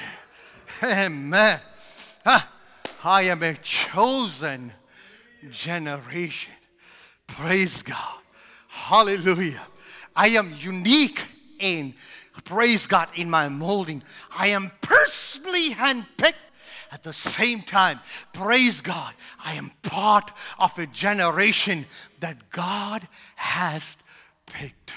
Amen. 0.82 1.60
I 3.04 3.22
am 3.24 3.42
a 3.42 3.54
chosen 3.56 4.72
generation. 5.50 6.54
Praise 7.26 7.82
God. 7.82 8.20
Hallelujah. 8.68 9.66
I 10.16 10.28
am 10.28 10.54
unique 10.58 11.20
in 11.58 11.94
praise 12.44 12.86
God, 12.86 13.08
in 13.14 13.30
my 13.30 13.48
molding. 13.48 14.02
I 14.30 14.48
am 14.48 14.72
personally 14.80 15.70
handpicked. 15.70 16.34
At 16.92 17.02
the 17.02 17.12
same 17.12 17.62
time, 17.62 18.00
praise 18.32 18.80
God, 18.80 19.12
I 19.44 19.54
am 19.54 19.72
part 19.82 20.32
of 20.58 20.78
a 20.78 20.86
generation 20.86 21.86
that 22.20 22.50
God 22.50 23.08
has 23.34 23.98
picked. 24.46 24.94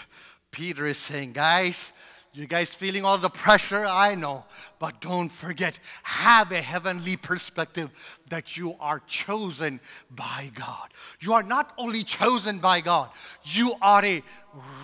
Peter 0.51 0.85
is 0.85 0.97
saying, 0.97 1.33
guys, 1.33 1.91
you 2.33 2.45
guys 2.45 2.73
feeling 2.73 3.05
all 3.05 3.17
the 3.17 3.29
pressure? 3.29 3.85
I 3.85 4.13
know. 4.13 4.45
But 4.77 5.01
don't 5.01 5.29
forget, 5.29 5.79
have 6.03 6.51
a 6.51 6.61
heavenly 6.61 7.17
perspective 7.17 7.89
that 8.29 8.55
you 8.55 8.75
are 8.79 9.01
chosen 9.07 9.79
by 10.11 10.51
God. 10.53 10.89
You 11.19 11.33
are 11.33 11.43
not 11.43 11.73
only 11.77 12.03
chosen 12.03 12.59
by 12.59 12.81
God, 12.81 13.09
you 13.43 13.73
are 13.81 14.05
a 14.05 14.23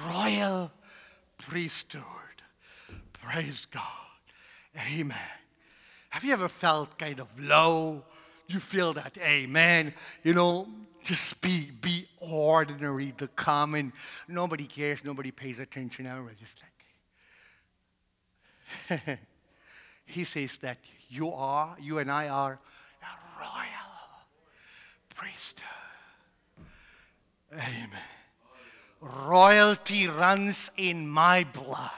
royal 0.08 0.72
priesthood. 1.38 2.04
Praise 3.26 3.66
God. 3.72 3.82
Amen. 4.94 5.18
Have 6.10 6.24
you 6.24 6.32
ever 6.34 6.48
felt 6.48 6.98
kind 6.98 7.20
of 7.20 7.28
low? 7.40 8.04
You 8.48 8.60
feel 8.60 8.94
that, 8.94 9.18
amen. 9.18 9.94
You 10.24 10.36
know, 10.36 10.68
just 11.04 11.42
be 11.42 11.72
be 11.82 12.08
ordinary, 12.20 13.14
the 13.18 13.28
common. 13.30 13.94
Nobody 14.28 14.66
cares, 14.66 15.04
nobody 15.04 15.32
pays 15.32 15.58
attention. 15.58 16.06
we're 16.06 16.34
just 16.34 16.62
like 18.90 19.20
he 20.06 20.24
says 20.24 20.60
that 20.60 20.78
you 21.10 21.32
are, 21.32 21.76
you 21.82 21.98
and 21.98 22.12
I 22.12 22.28
are 22.28 22.60
a 23.02 23.40
royal 23.40 24.22
priesthood. 25.16 25.66
Amen. 27.52 27.90
Royalty 29.02 30.08
runs 30.08 30.70
in 30.78 31.08
my 31.08 31.44
blood. 31.44 31.92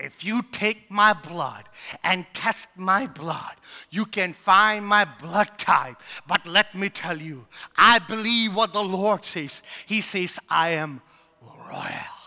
If 0.00 0.24
you 0.24 0.42
take 0.52 0.90
my 0.90 1.12
blood 1.12 1.64
and 2.04 2.24
test 2.32 2.68
my 2.76 3.06
blood, 3.06 3.56
you 3.90 4.06
can 4.06 4.32
find 4.32 4.86
my 4.86 5.04
blood 5.04 5.58
type. 5.58 5.96
But 6.26 6.46
let 6.46 6.74
me 6.74 6.88
tell 6.88 7.20
you, 7.20 7.46
I 7.76 7.98
believe 7.98 8.54
what 8.54 8.72
the 8.72 8.82
Lord 8.82 9.24
says. 9.24 9.62
He 9.86 10.00
says, 10.00 10.38
I 10.48 10.70
am 10.70 11.00
royal. 11.42 12.18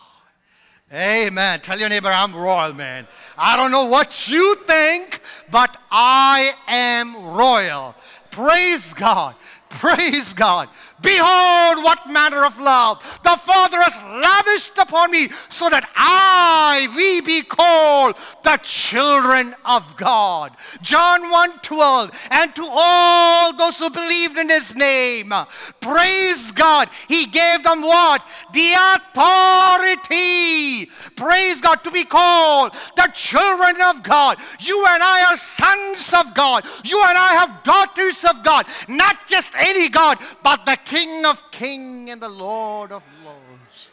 Amen. 0.94 1.62
Tell 1.62 1.80
your 1.80 1.88
neighbor, 1.88 2.10
I'm 2.10 2.36
royal, 2.36 2.74
man. 2.74 3.08
I 3.38 3.56
don't 3.56 3.72
know 3.72 3.86
what 3.86 4.28
you 4.28 4.58
think, 4.68 5.22
but 5.50 5.78
I 5.90 6.54
am 6.68 7.16
royal. 7.16 7.96
Praise 8.30 8.94
God. 8.94 9.36
Praise 9.80 10.34
God. 10.34 10.70
Behold, 11.02 11.84
what 11.84 12.10
manner 12.10 12.46
of 12.46 12.60
love 12.60 13.02
the 13.24 13.36
Father 13.38 13.82
has 13.82 14.02
lavished 14.04 14.78
upon 14.78 15.12
me, 15.12 15.30
so 15.50 15.70
that 15.70 15.90
I, 15.96 16.88
we 16.96 17.22
be 17.22 17.42
called 17.42 18.16
the 18.44 18.58
children 18.64 19.56
of 19.66 19.98
God. 19.98 20.56
John 20.82 21.32
1 21.32 21.60
12. 21.62 22.28
And 22.30 22.56
to 22.56 22.68
all 22.68 23.54
those 23.54 23.80
who 23.80 23.90
believed 23.90 24.38
in 24.38 24.50
his 24.50 24.76
name, 24.76 25.34
praise 25.80 26.52
God, 26.52 26.90
he 27.08 27.26
gave 27.26 27.64
them 27.64 27.82
what? 27.82 28.28
The 28.54 28.74
authority. 28.96 30.86
Praise 31.16 31.62
God, 31.62 31.84
to 31.84 31.92
be 31.92 32.04
called 32.04 32.74
the 32.96 33.10
children 33.14 33.82
of 33.82 34.04
God. 34.04 34.38
You 34.60 34.86
and 34.88 35.02
I 35.02 35.24
are 35.26 35.38
sons 35.38 36.14
of 36.14 36.36
God. 36.36 36.66
You 36.84 37.02
and 37.04 37.18
I 37.18 37.34
have 37.34 37.64
daughters 37.64 38.24
of 38.26 38.44
God. 38.44 38.68
Not 38.88 39.26
just 39.28 39.56
any 39.62 39.90
God, 39.90 40.18
but 40.44 40.66
the 40.66 40.78
King 40.84 41.26
of 41.26 41.52
kings 41.52 42.10
and 42.10 42.22
the 42.22 42.30
Lord 42.30 42.92
of 42.92 43.04
lords. 43.24 43.90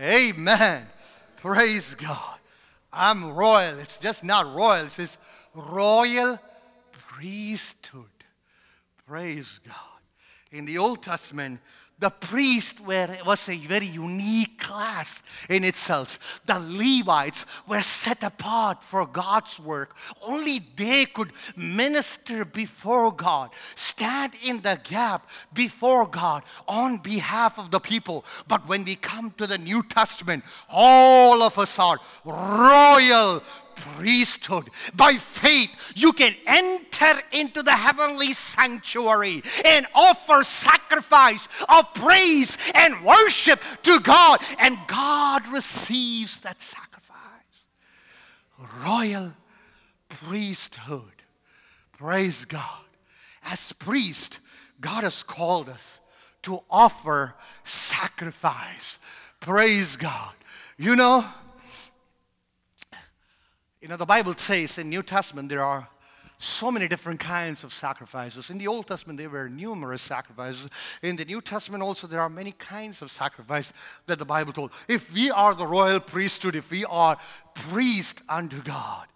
Amen. 0.00 0.86
Praise 1.36 1.94
God. 1.94 2.38
I'm 2.92 3.32
royal. 3.32 3.78
It's 3.78 3.98
just 3.98 4.24
not 4.24 4.54
royal, 4.54 4.86
it's 4.86 4.94
says 4.94 5.18
royal 5.54 6.38
priesthood. 6.92 8.04
Praise 9.06 9.60
God. 9.66 9.74
In 10.52 10.64
the 10.64 10.78
Old 10.78 11.02
Testament, 11.02 11.60
the 11.98 12.10
priest 12.10 12.80
were, 12.80 13.08
was 13.26 13.48
a 13.48 13.56
very 13.56 13.86
unique 13.86 14.58
class 14.58 15.22
in 15.48 15.64
itself. 15.64 16.40
The 16.46 16.58
Levites 16.58 17.44
were 17.66 17.82
set 17.82 18.22
apart 18.22 18.82
for 18.82 19.06
God's 19.06 19.58
work. 19.58 19.96
Only 20.22 20.60
they 20.76 21.06
could 21.06 21.32
minister 21.56 22.44
before 22.44 23.12
God, 23.12 23.50
stand 23.74 24.34
in 24.44 24.60
the 24.62 24.80
gap 24.84 25.28
before 25.52 26.06
God 26.06 26.44
on 26.68 26.98
behalf 26.98 27.58
of 27.58 27.70
the 27.70 27.80
people. 27.80 28.24
But 28.46 28.68
when 28.68 28.84
we 28.84 28.94
come 28.94 29.32
to 29.32 29.46
the 29.46 29.58
New 29.58 29.82
Testament, 29.82 30.44
all 30.68 31.42
of 31.42 31.58
us 31.58 31.78
are 31.78 31.98
royal 32.24 33.42
priesthood. 33.80 34.70
By 34.94 35.14
faith, 35.14 35.70
you 35.94 36.12
can 36.12 36.34
enter 36.46 37.20
into 37.32 37.62
the 37.62 37.72
heavenly 37.72 38.32
sanctuary 38.32 39.42
and 39.64 39.86
offer 39.94 40.44
sacrifice 40.44 41.48
of 41.68 41.92
praise 41.94 42.56
and 42.74 43.04
worship 43.04 43.62
to 43.82 44.00
God, 44.00 44.42
and 44.58 44.78
God 44.86 45.46
receives 45.48 46.40
that 46.40 46.60
sacrifice. 46.60 46.88
Royal 48.84 49.34
priesthood. 50.08 51.22
Praise 51.96 52.44
God. 52.44 52.84
As 53.44 53.72
priest, 53.72 54.40
God 54.80 55.04
has 55.04 55.22
called 55.22 55.68
us 55.68 56.00
to 56.42 56.60
offer 56.70 57.34
sacrifice. 57.64 58.98
Praise 59.40 59.96
God. 59.96 60.32
You 60.76 60.96
know, 60.96 61.24
you 63.80 63.88
know, 63.88 63.96
the 63.96 64.06
Bible 64.06 64.34
says 64.36 64.78
in 64.78 64.88
New 64.88 65.02
Testament 65.02 65.48
there 65.48 65.62
are 65.62 65.88
so 66.40 66.70
many 66.70 66.86
different 66.86 67.18
kinds 67.18 67.64
of 67.64 67.72
sacrifices. 67.72 68.48
In 68.48 68.58
the 68.58 68.68
Old 68.68 68.86
Testament, 68.86 69.18
there 69.18 69.28
were 69.28 69.48
numerous 69.48 70.02
sacrifices. 70.02 70.68
In 71.02 71.16
the 71.16 71.24
New 71.24 71.40
Testament, 71.40 71.82
also, 71.82 72.06
there 72.06 72.20
are 72.20 72.28
many 72.28 72.52
kinds 72.52 73.02
of 73.02 73.10
sacrifice 73.10 73.72
that 74.06 74.20
the 74.20 74.24
Bible 74.24 74.52
told. 74.52 74.72
If 74.86 75.12
we 75.12 75.32
are 75.32 75.54
the 75.54 75.66
royal 75.66 75.98
priesthood, 75.98 76.54
if 76.54 76.70
we 76.70 76.84
are 76.84 77.18
priest 77.54 78.22
unto 78.28 78.62
God, 78.62 79.08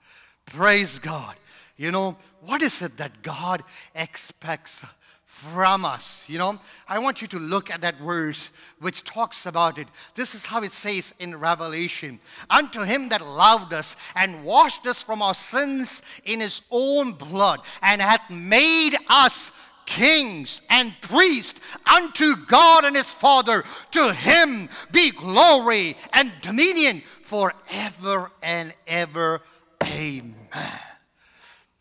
praise 0.47 0.99
God. 0.99 1.37
You 1.77 1.93
know, 1.93 2.17
what 2.41 2.61
is 2.61 2.83
it 2.83 2.97
that 2.97 3.23
God 3.23 3.63
expects 3.95 4.85
from 5.33 5.85
us. 5.87 6.25
You 6.29 6.39
know, 6.39 6.59
I 6.87 6.99
want 6.99 7.23
you 7.23 7.27
to 7.29 7.39
look 7.39 7.71
at 7.71 7.81
that 7.81 7.99
verse 7.99 8.53
which 8.81 9.03
talks 9.03 9.47
about 9.47 9.79
it. 9.79 9.89
This 10.15 10.35
is 10.35 10.45
how 10.45 10.63
it 10.63 10.73
says 10.73 11.15
in 11.19 11.41
Revelation 11.41 12.21
Unto 12.51 12.83
him 12.83 13.09
that 13.09 13.27
loved 13.27 13.73
us 13.73 13.97
and 14.15 14.45
washed 14.45 14.87
us 14.87 15.03
from 15.03 15.23
our 15.23 15.35
sins 15.35 16.03
in 16.25 16.41
his 16.41 16.61
own 16.71 17.13
blood 17.13 17.61
and 17.81 18.03
hath 18.03 18.29
made 18.31 18.95
us 19.09 19.51
kings 19.87 20.61
and 20.69 20.95
priests 21.01 21.59
unto 21.87 22.37
God 22.47 22.85
and 22.85 22.95
his 22.95 23.11
Father. 23.11 23.65
To 23.93 24.13
him 24.13 24.69
be 24.93 25.11
glory 25.11 25.97
and 26.13 26.31
dominion 26.43 27.03
forever 27.25 28.31
and 28.43 28.75
ever. 28.87 29.41
Amen. 29.83 30.37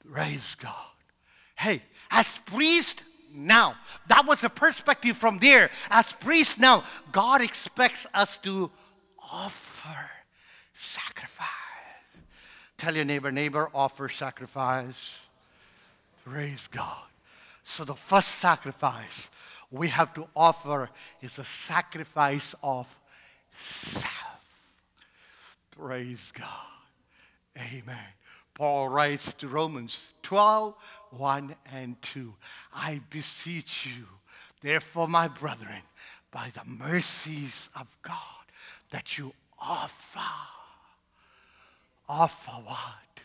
Praise 0.09 0.55
God. 0.57 0.73
Hey, 1.55 1.81
as 2.09 2.37
priest, 2.45 3.03
now. 3.33 3.75
That 4.07 4.25
was 4.25 4.43
a 4.43 4.49
perspective 4.49 5.17
from 5.17 5.39
there. 5.39 5.69
As 5.89 6.13
priests 6.13 6.57
now, 6.57 6.83
God 7.11 7.41
expects 7.41 8.07
us 8.13 8.37
to 8.39 8.71
offer 9.31 10.09
sacrifice. 10.75 11.47
Tell 12.77 12.95
your 12.95 13.05
neighbor, 13.05 13.31
neighbor, 13.31 13.69
offer 13.73 14.09
sacrifice. 14.09 15.15
Praise 16.25 16.67
God. 16.71 17.03
So 17.63 17.83
the 17.85 17.95
first 17.95 18.29
sacrifice 18.29 19.29
we 19.69 19.87
have 19.87 20.13
to 20.15 20.27
offer 20.35 20.89
is 21.21 21.39
a 21.39 21.45
sacrifice 21.45 22.53
of 22.61 22.93
self. 23.53 24.07
Praise 25.71 26.31
God. 26.37 26.47
Amen. 27.57 27.97
Paul 28.53 28.89
writes 28.89 29.33
to 29.35 29.47
Romans 29.47 30.13
12, 30.23 30.75
1 31.11 31.55
and 31.73 32.01
2. 32.01 32.33
I 32.73 33.01
beseech 33.09 33.85
you, 33.85 34.05
therefore, 34.61 35.07
my 35.07 35.27
brethren, 35.27 35.81
by 36.31 36.51
the 36.53 36.63
mercies 36.65 37.69
of 37.75 37.87
God, 38.01 38.15
that 38.91 39.17
you 39.17 39.33
offer, 39.59 40.19
offer 42.07 42.51
what? 42.51 43.21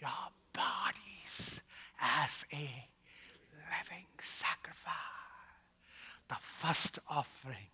Your 0.00 0.10
bodies 0.52 1.60
as 2.00 2.44
a 2.52 2.56
living 2.56 4.06
sacrifice. 4.20 4.94
The 6.28 6.36
first 6.40 6.98
offering 7.08 7.68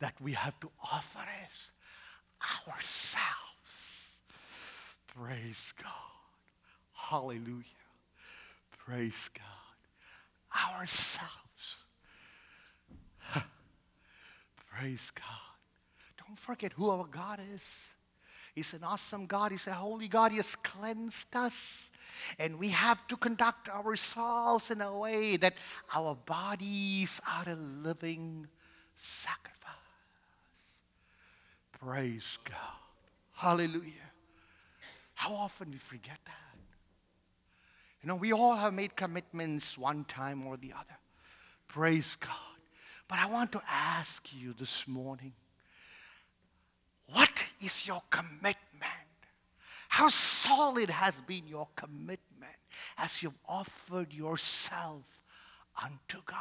that 0.00 0.14
we 0.20 0.32
have 0.32 0.58
to 0.60 0.70
offer 0.82 1.26
is 1.46 1.70
ourselves. 2.68 3.26
Praise 5.06 5.72
God. 5.82 5.95
Hallelujah. 7.08 7.62
Praise 8.84 9.30
God. 9.32 10.74
Ourselves. 10.74 11.30
Praise 14.72 15.12
God. 15.14 16.26
Don't 16.26 16.38
forget 16.38 16.72
who 16.72 16.90
our 16.90 17.06
God 17.06 17.40
is. 17.54 17.64
He's 18.56 18.72
an 18.72 18.82
awesome 18.82 19.26
God. 19.26 19.52
He's 19.52 19.68
a 19.68 19.72
holy 19.72 20.08
God. 20.08 20.32
He 20.32 20.38
has 20.38 20.56
cleansed 20.56 21.36
us. 21.36 21.90
And 22.40 22.58
we 22.58 22.70
have 22.70 23.06
to 23.06 23.16
conduct 23.16 23.68
ourselves 23.68 24.72
in 24.72 24.80
a 24.80 24.96
way 24.96 25.36
that 25.36 25.54
our 25.94 26.16
bodies 26.16 27.20
are 27.24 27.52
a 27.52 27.54
living 27.54 28.48
sacrifice. 28.96 29.52
Praise 31.78 32.38
God. 32.44 32.56
Hallelujah. 33.32 33.92
How 35.14 35.34
often 35.34 35.70
we 35.70 35.76
forget 35.76 36.18
that? 36.24 36.45
You 38.06 38.12
know, 38.12 38.18
we 38.18 38.32
all 38.32 38.54
have 38.54 38.72
made 38.72 38.94
commitments 38.94 39.76
one 39.76 40.04
time 40.04 40.46
or 40.46 40.56
the 40.56 40.72
other. 40.72 40.96
Praise 41.66 42.16
God. 42.20 42.30
But 43.08 43.18
I 43.18 43.26
want 43.26 43.50
to 43.50 43.62
ask 43.68 44.28
you 44.32 44.54
this 44.56 44.86
morning 44.86 45.32
what 47.10 47.42
is 47.60 47.84
your 47.84 48.00
commitment? 48.08 48.54
How 49.88 50.06
solid 50.08 50.88
has 50.88 51.20
been 51.22 51.48
your 51.48 51.66
commitment 51.74 52.54
as 52.96 53.24
you've 53.24 53.40
offered 53.48 54.12
yourself 54.12 55.02
unto 55.82 56.22
God? 56.24 56.38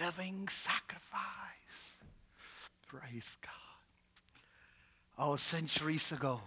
Living 0.00 0.48
sacrifice. 0.48 1.98
Praise 2.88 3.36
God. 3.40 3.52
Oh, 5.16 5.36
centuries 5.36 6.10
ago, 6.10 6.40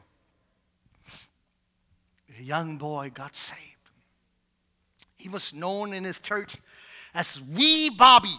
a 2.37 2.43
young 2.43 2.77
boy 2.77 3.11
got 3.13 3.35
saved. 3.35 3.61
He 5.17 5.29
was 5.29 5.53
known 5.53 5.93
in 5.93 6.03
his 6.03 6.19
church 6.19 6.57
as 7.13 7.41
Wee 7.41 7.89
Bobby. 7.89 8.37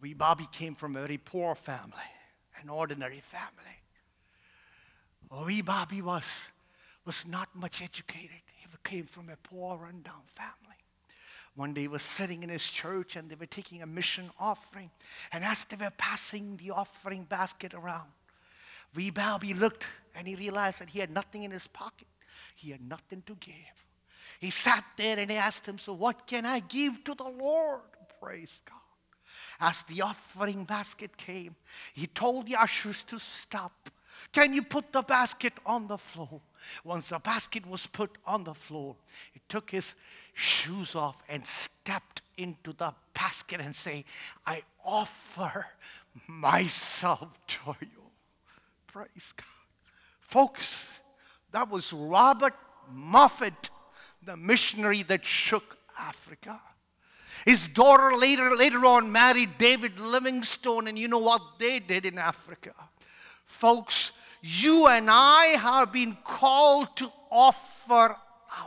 Wee 0.00 0.14
Bobby 0.14 0.48
came 0.50 0.74
from 0.74 0.96
a 0.96 1.00
very 1.00 1.18
poor 1.18 1.54
family, 1.54 1.92
an 2.60 2.68
ordinary 2.68 3.20
family. 3.20 3.78
Wee 5.46 5.62
Bobby 5.62 6.02
was, 6.02 6.48
was 7.04 7.26
not 7.26 7.48
much 7.54 7.80
educated. 7.80 8.42
He 8.58 8.66
came 8.82 9.06
from 9.06 9.28
a 9.28 9.36
poor, 9.36 9.78
rundown 9.78 10.22
family. 10.34 10.76
One 11.54 11.74
day 11.74 11.82
he 11.82 11.88
was 11.88 12.02
sitting 12.02 12.42
in 12.42 12.48
his 12.48 12.66
church 12.66 13.14
and 13.14 13.30
they 13.30 13.34
were 13.34 13.46
taking 13.46 13.82
a 13.82 13.86
mission 13.86 14.30
offering. 14.40 14.90
And 15.30 15.44
as 15.44 15.64
they 15.66 15.76
were 15.76 15.92
passing 15.96 16.56
the 16.56 16.70
offering 16.72 17.24
basket 17.24 17.74
around, 17.74 18.08
Wee 18.94 19.10
Bobby 19.10 19.54
looked 19.54 19.86
and 20.14 20.26
he 20.26 20.34
realized 20.34 20.80
that 20.80 20.90
he 20.90 20.98
had 20.98 21.10
nothing 21.10 21.42
in 21.42 21.50
his 21.50 21.66
pocket. 21.66 22.08
He 22.56 22.70
had 22.70 22.86
nothing 22.86 23.22
to 23.26 23.34
give. 23.34 23.54
He 24.40 24.50
sat 24.50 24.84
there 24.96 25.18
and 25.18 25.30
he 25.30 25.36
asked 25.36 25.66
him, 25.66 25.78
So 25.78 25.92
what 25.92 26.26
can 26.26 26.46
I 26.46 26.60
give 26.60 27.04
to 27.04 27.14
the 27.14 27.28
Lord? 27.28 27.80
Praise 28.20 28.62
God. 28.64 28.78
As 29.60 29.82
the 29.84 30.02
offering 30.02 30.64
basket 30.64 31.16
came, 31.16 31.54
he 31.94 32.06
told 32.06 32.46
the 32.46 32.56
ushers 32.56 33.02
to 33.04 33.18
stop. 33.18 33.90
Can 34.32 34.52
you 34.52 34.62
put 34.62 34.92
the 34.92 35.02
basket 35.02 35.54
on 35.64 35.86
the 35.86 35.96
floor? 35.96 36.40
Once 36.84 37.08
the 37.08 37.18
basket 37.18 37.66
was 37.66 37.86
put 37.86 38.18
on 38.26 38.44
the 38.44 38.54
floor, 38.54 38.96
he 39.32 39.40
took 39.48 39.70
his 39.70 39.94
shoes 40.34 40.94
off 40.94 41.16
and 41.28 41.44
stepped 41.46 42.22
into 42.36 42.72
the 42.72 42.92
basket 43.14 43.60
and 43.60 43.74
say, 43.74 44.04
I 44.46 44.62
offer 44.84 45.66
myself 46.26 47.38
to 47.46 47.76
you. 47.80 48.10
Praise 48.86 49.32
God. 49.36 49.61
Folks, 50.32 50.88
that 51.50 51.68
was 51.68 51.92
Robert 51.92 52.54
Moffat, 52.90 53.68
the 54.24 54.34
missionary 54.34 55.02
that 55.02 55.26
shook 55.26 55.76
Africa. 55.98 56.58
His 57.44 57.68
daughter 57.68 58.16
later, 58.16 58.56
later 58.56 58.86
on 58.86 59.12
married 59.12 59.58
David 59.58 60.00
Livingstone, 60.00 60.88
and 60.88 60.98
you 60.98 61.06
know 61.06 61.18
what 61.18 61.42
they 61.58 61.80
did 61.80 62.06
in 62.06 62.16
Africa. 62.16 62.72
Folks, 63.44 64.12
you 64.40 64.86
and 64.86 65.10
I 65.10 65.58
have 65.58 65.92
been 65.92 66.16
called 66.24 66.96
to 66.96 67.12
offer 67.30 68.16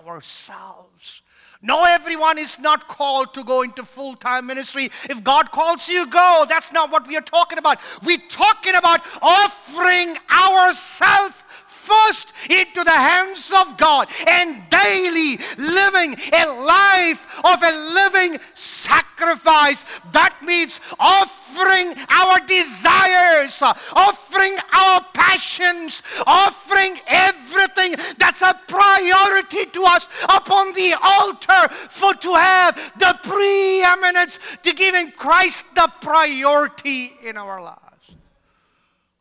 ourselves 0.06 1.24
No, 1.62 1.84
everyone 1.84 2.38
is 2.38 2.60
not 2.60 2.88
called 2.88 3.34
to 3.34 3.44
go 3.44 3.64
into 3.64 3.84
full 3.84 4.16
time 4.16 4.46
ministry. 4.46 4.86
If 5.10 5.24
God 5.24 5.52
calls 5.52 5.88
you, 5.88 6.06
go. 6.06 6.46
That's 6.48 6.72
not 6.72 6.92
what 6.92 7.08
we 7.08 7.18
are 7.18 7.22
talking 7.22 7.58
about. 7.58 7.82
We're 8.04 8.28
talking 8.30 8.76
about 8.76 9.02
offering 9.20 10.16
ourselves 10.30 11.44
first 11.86 12.34
into 12.50 12.84
the 12.84 12.92
hands 12.92 13.52
of 13.56 13.78
God 13.78 14.10
and 14.28 14.64
daily 14.70 15.38
living 15.58 16.16
a 16.34 16.46
life 16.46 17.22
of 17.46 17.62
a 17.62 17.72
living 17.94 18.40
sacrifice. 18.54 19.86
That 20.12 20.36
means 20.44 20.80
offering 21.00 21.96
our 22.10 22.40
desires, 22.46 23.62
offering 23.62 24.58
our 24.74 25.06
passions, 25.14 26.02
offering 26.26 27.00
everything 27.08 27.96
that's 28.18 28.42
a 28.42 28.60
priority 28.68 29.66
to 29.66 29.84
us 29.84 30.08
upon 30.24 30.74
the 30.74 30.94
altar 31.02 31.74
for 31.90 32.14
to 32.14 32.34
have 32.34 32.76
the 32.98 33.18
preeminence 33.24 34.40
to 34.64 34.74
giving 34.74 35.12
Christ 35.12 35.66
the 35.76 35.92
priority 36.02 37.12
in 37.24 37.38
our 37.38 37.62
lives. 37.62 37.82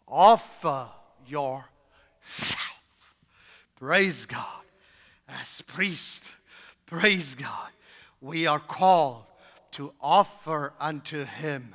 Offer 0.07 0.91
your 1.27 1.65
self. 2.25 2.83
Praise 3.77 4.27
God. 4.27 4.63
As 5.29 5.63
priest, 5.63 6.31
praise 6.87 7.35
God. 7.35 7.71
We 8.21 8.47
are 8.47 8.59
called 8.59 9.25
to 9.73 9.93
offer 10.01 10.73
unto 10.81 11.25
Him. 11.25 11.75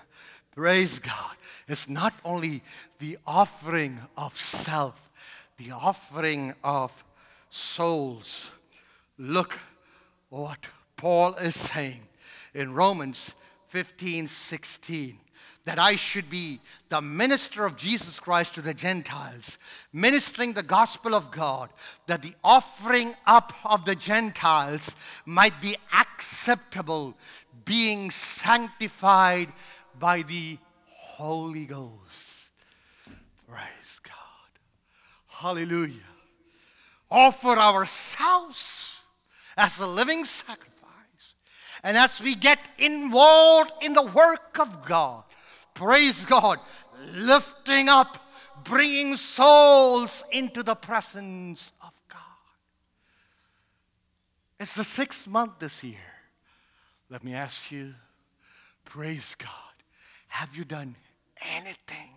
Praise 0.55 0.99
God. 0.99 1.35
It's 1.67 1.87
not 1.87 2.13
only 2.25 2.63
the 2.99 3.17
offering 3.25 3.99
of 4.17 4.37
self, 4.37 5.09
the 5.57 5.71
offering 5.71 6.55
of 6.63 6.91
souls. 7.49 8.51
Look 9.17 9.59
what 10.29 10.69
Paul 10.95 11.35
is 11.35 11.55
saying 11.55 12.01
in 12.53 12.73
Romans 12.73 13.35
15 13.67 14.27
16 14.27 15.19
that 15.69 15.77
I 15.77 15.97
should 15.97 16.31
be 16.31 16.59
the 16.89 16.99
minister 16.99 17.63
of 17.63 17.75
Jesus 17.75 18.19
Christ 18.19 18.55
to 18.55 18.61
the 18.63 18.73
Gentiles, 18.73 19.59
ministering 19.93 20.53
the 20.53 20.63
gospel 20.63 21.13
of 21.13 21.29
God, 21.29 21.69
that 22.07 22.23
the 22.23 22.33
offering 22.43 23.13
up 23.27 23.53
of 23.63 23.85
the 23.85 23.93
Gentiles 23.93 24.95
might 25.27 25.61
be 25.61 25.77
acceptable, 25.93 27.13
being 27.65 28.09
sanctified 28.09 29.53
by 29.99 30.23
the 30.23 30.57
Holy 30.87 31.65
Ghost. 31.65 32.49
Praise 33.47 34.01
God. 34.01 34.49
Hallelujah. 35.27 36.09
Offer 37.11 37.59
ourselves 37.59 38.63
as 39.55 39.77
a 39.77 39.85
living 39.85 40.25
sacrifice. 40.25 40.65
And 41.83 41.95
as 41.95 42.19
we 42.19 42.33
get 42.33 42.57
involved 42.79 43.71
in 43.83 43.93
the 43.93 44.07
work 44.07 44.57
of 44.57 44.83
God, 44.83 45.25
praise 45.79 46.25
God, 46.25 46.59
lifting 47.15 47.87
up, 47.87 48.17
bringing 48.65 49.15
souls 49.15 50.25
into 50.29 50.61
the 50.61 50.75
presence 50.75 51.71
of 51.81 51.93
God. 52.09 52.19
It's 54.59 54.75
the 54.75 54.83
sixth 54.83 55.25
month 55.25 55.53
this 55.59 55.81
year. 55.81 56.11
Let 57.09 57.23
me 57.23 57.33
ask 57.33 57.71
you, 57.71 57.95
praise 58.83 59.35
God, 59.35 59.49
have 60.27 60.53
you 60.53 60.65
done 60.65 60.97
anything, 61.55 62.11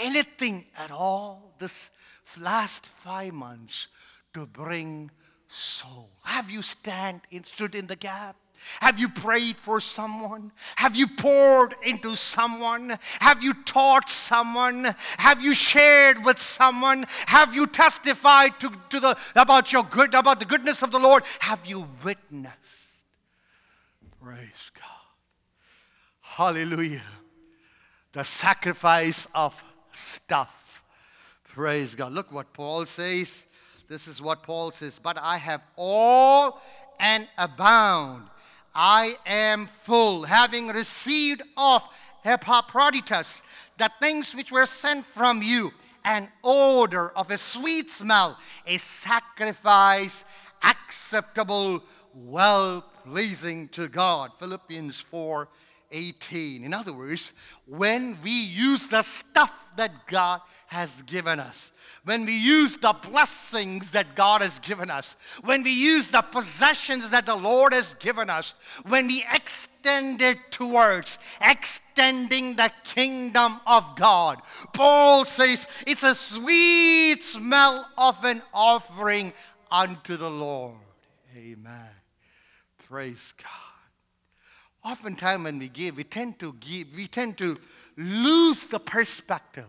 anything 0.00 0.66
at 0.78 0.92
all 0.92 1.56
this 1.58 1.90
last 2.40 2.86
five 2.86 3.32
months 3.32 3.88
to 4.34 4.46
bring 4.46 5.10
soul? 5.48 6.10
Have 6.22 6.52
you 6.52 6.62
stand 6.62 7.22
in, 7.32 7.42
stood 7.42 7.74
in 7.74 7.88
the 7.88 7.96
gap? 7.96 8.36
Have 8.80 8.98
you 8.98 9.08
prayed 9.08 9.56
for 9.56 9.80
someone? 9.80 10.52
Have 10.76 10.96
you 10.96 11.06
poured 11.06 11.74
into 11.82 12.14
someone? 12.16 12.98
Have 13.20 13.42
you 13.42 13.54
taught 13.64 14.08
someone? 14.10 14.94
Have 15.18 15.40
you 15.40 15.54
shared 15.54 16.24
with 16.24 16.38
someone? 16.38 17.06
Have 17.26 17.54
you 17.54 17.66
testified 17.66 18.58
to, 18.60 18.72
to 18.90 19.00
the, 19.00 19.18
about 19.36 19.72
your 19.72 19.84
good, 19.84 20.14
about 20.14 20.40
the 20.40 20.46
goodness 20.46 20.82
of 20.82 20.90
the 20.90 20.98
Lord? 20.98 21.24
Have 21.40 21.64
you 21.66 21.86
witnessed? 22.02 22.88
Praise 24.22 24.70
God. 24.74 24.84
Hallelujah. 26.20 27.02
The 28.12 28.24
sacrifice 28.24 29.26
of 29.34 29.54
stuff. 29.92 30.82
Praise 31.44 31.94
God. 31.94 32.12
Look 32.12 32.32
what 32.32 32.52
Paul 32.52 32.86
says. 32.86 33.46
This 33.88 34.06
is 34.06 34.20
what 34.20 34.42
Paul 34.42 34.70
says. 34.70 35.00
But 35.02 35.18
I 35.18 35.38
have 35.38 35.62
all 35.76 36.60
and 37.00 37.26
abound. 37.36 38.28
I 38.80 39.16
am 39.26 39.66
full, 39.66 40.22
having 40.22 40.68
received 40.68 41.42
of 41.56 41.82
Epaphroditus 42.24 43.42
the 43.76 43.90
things 44.00 44.36
which 44.36 44.52
were 44.52 44.66
sent 44.66 45.04
from 45.04 45.42
you, 45.42 45.72
an 46.04 46.28
odor 46.44 47.10
of 47.10 47.32
a 47.32 47.38
sweet 47.38 47.90
smell, 47.90 48.38
a 48.68 48.78
sacrifice 48.78 50.24
acceptable, 50.62 51.82
well 52.14 52.84
pleasing 53.02 53.66
to 53.70 53.88
God. 53.88 54.30
Philippians 54.38 55.00
4 55.00 55.48
18. 55.90 56.64
In 56.64 56.74
other 56.74 56.92
words, 56.92 57.32
when 57.66 58.18
we 58.22 58.30
use 58.30 58.88
the 58.88 59.02
stuff 59.02 59.52
that 59.76 60.06
God 60.06 60.40
has 60.66 61.02
given 61.02 61.40
us, 61.40 61.72
when 62.04 62.24
we 62.26 62.36
use 62.36 62.76
the 62.76 62.94
blessings 63.10 63.90
that 63.92 64.14
God 64.14 64.40
has 64.40 64.58
given 64.58 64.90
us, 64.90 65.16
when 65.42 65.62
we 65.62 65.70
use 65.70 66.10
the 66.10 66.22
possessions 66.22 67.10
that 67.10 67.26
the 67.26 67.34
Lord 67.34 67.72
has 67.72 67.94
given 67.94 68.28
us, 68.30 68.54
when 68.86 69.06
we 69.06 69.24
extend 69.32 70.20
it 70.20 70.38
towards 70.50 71.18
extending 71.40 72.56
the 72.56 72.72
kingdom 72.84 73.60
of 73.66 73.84
God, 73.96 74.42
Paul 74.72 75.24
says 75.24 75.68
it's 75.86 76.02
a 76.02 76.14
sweet 76.14 77.24
smell 77.24 77.88
of 77.96 78.24
an 78.24 78.42
offering 78.52 79.32
unto 79.70 80.16
the 80.16 80.30
Lord. 80.30 80.76
Amen. 81.36 81.90
Praise 82.88 83.34
God. 83.36 83.67
Oftentimes 84.84 85.44
when 85.44 85.58
we 85.58 85.68
give, 85.68 85.96
we 85.96 86.04
tend 86.04 86.38
to 86.38 86.54
give, 86.60 86.88
we 86.94 87.06
tend 87.06 87.36
to 87.38 87.58
lose 87.96 88.64
the 88.64 88.78
perspective. 88.78 89.66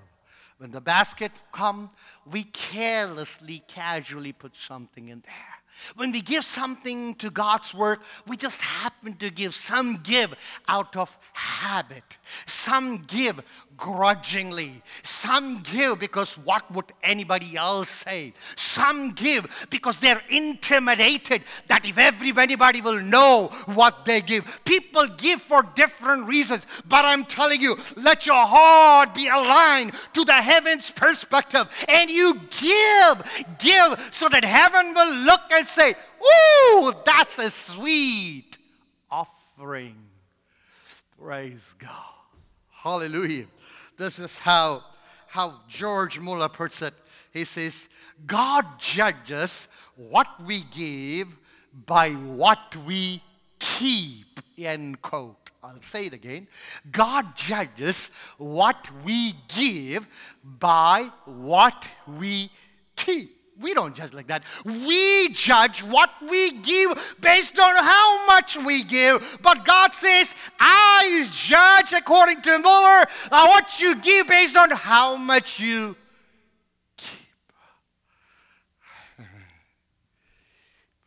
When 0.58 0.72
the 0.72 0.82
basket 0.82 1.32
comes, 1.52 1.89
we 2.30 2.43
carelessly, 2.43 3.63
casually 3.67 4.34
put 4.34 4.56
something 4.56 5.08
in 5.08 5.22
there. 5.22 5.59
When 5.96 6.12
we 6.12 6.22
give 6.22 6.44
something 6.44 7.15
to 7.15 7.30
God's 7.30 7.74
work, 7.74 8.02
we 8.28 8.38
just 8.38 8.62
happen 8.62 9.15
to 9.15 9.30
give. 9.30 9.54
Some 9.54 9.98
give 10.04 10.34
out 10.68 10.96
of 10.96 11.18
habit. 11.34 12.18
Some 12.46 12.98
give 13.08 13.42
grudgingly. 13.80 14.82
Some 15.04 15.62
give 15.62 16.00
because 16.00 16.38
what 16.38 16.70
would 16.72 16.92
anybody 17.02 17.56
else 17.56 17.89
say? 17.89 18.34
Some 18.56 19.12
give 19.12 19.68
because 19.70 20.00
they're 20.00 20.22
intimidated 20.30 21.44
that 21.68 21.86
if 21.86 21.98
everybody 21.98 22.82
will 22.82 23.00
know 23.00 23.48
what 23.65 24.06
they 24.06 24.22
give. 24.22 24.62
People 24.65 25.08
give 25.08 25.42
for 25.42 25.63
different 25.76 26.28
reasons, 26.28 26.65
but 26.88 27.06
I'm 27.06 27.26
telling 27.26 27.62
you, 27.62 27.78
let 27.96 28.26
your 28.26 28.46
heart 28.46 29.15
be 29.15 29.28
aligned 29.28 29.94
to 30.13 30.26
the 30.26 30.34
heavens 30.34 30.92
perspective 30.92 31.68
and 31.88 32.10
you 32.10 32.34
give, 32.52 33.46
give 33.60 34.10
so 34.12 34.28
that 34.30 34.44
heaven 34.44 34.94
will 34.94 35.15
look 35.24 35.42
and 35.52 35.68
say, 35.70 35.96
Ooh, 36.22 36.94
that's 37.06 37.40
a 37.40 37.50
sweet 37.50 38.58
offering. 39.10 39.96
Praise 41.22 41.74
God. 41.78 41.90
Hallelujah. 42.72 43.46
This 43.98 44.20
is 44.20 44.40
how, 44.40 44.84
how 45.28 45.60
George 45.68 46.20
Muller 46.20 46.50
puts 46.50 46.82
it. 46.82 46.94
He 47.34 47.44
says, 47.44 47.90
God 48.26 48.66
judges 48.80 49.68
what 49.96 50.28
we 50.46 50.64
give 50.72 51.36
by 51.86 52.12
what 52.12 52.76
we 52.86 53.22
keep. 53.60 54.40
End 54.58 55.02
quote. 55.02 55.52
I'll 55.62 55.76
say 55.86 56.06
it 56.06 56.14
again. 56.14 56.48
God 56.90 57.36
judges 57.36 58.10
what 58.38 58.88
we 59.04 59.34
give 59.50 60.08
by 60.44 61.10
what 61.26 61.88
we 62.08 62.50
keep. 62.96 63.38
We 63.60 63.74
don't 63.74 63.93
judge 63.93 64.13
like 64.13 64.28
that. 64.28 64.43
We 64.63 65.30
judge 65.30 65.84
what 65.84 66.10
we 66.30 66.52
give 66.60 67.17
based 67.19 67.60
on 67.60 67.76
how 67.76 68.26
much 68.26 68.58
we 68.58 68.84
give. 68.84 69.39
But 69.41 69.65
God 69.65 69.93
says, 69.93 70.34
I 70.60 71.28
judge 71.34 71.91
according 71.93 72.41
to 72.43 72.58
Muller 72.60 73.06
uh, 73.32 73.48
what 73.48 73.80
you 73.82 73.95
give 73.95 74.28
based 74.28 74.56
on 74.56 74.72
how 74.72 75.17
much 75.17 75.60
you 75.60 75.98
keep. 76.95 77.28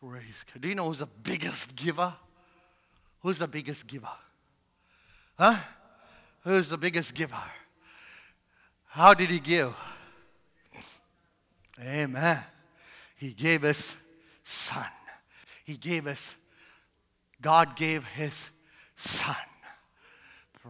Praise 0.01 0.45
God. 0.53 0.61
Do 0.61 0.69
you 0.69 0.75
know 0.75 0.89
who's 0.89 0.99
the 0.99 1.07
biggest 1.07 1.75
giver? 1.75 2.13
Who's 3.21 3.39
the 3.39 3.49
biggest 3.49 3.87
giver? 3.87 4.09
Huh? 5.39 5.57
Who's 6.45 6.69
the 6.69 6.77
biggest 6.77 7.15
giver? 7.15 7.43
How 8.89 9.15
did 9.15 9.31
he 9.31 9.39
give? 9.39 9.75
Amen. 11.83 12.39
He 13.17 13.33
gave 13.33 13.65
us 13.65 13.97
Son. 14.45 14.87
He 15.65 15.77
gave 15.77 16.07
us 16.07 16.35
God 17.43 17.75
gave 17.75 18.05
his 18.05 18.51
son. 18.97 19.35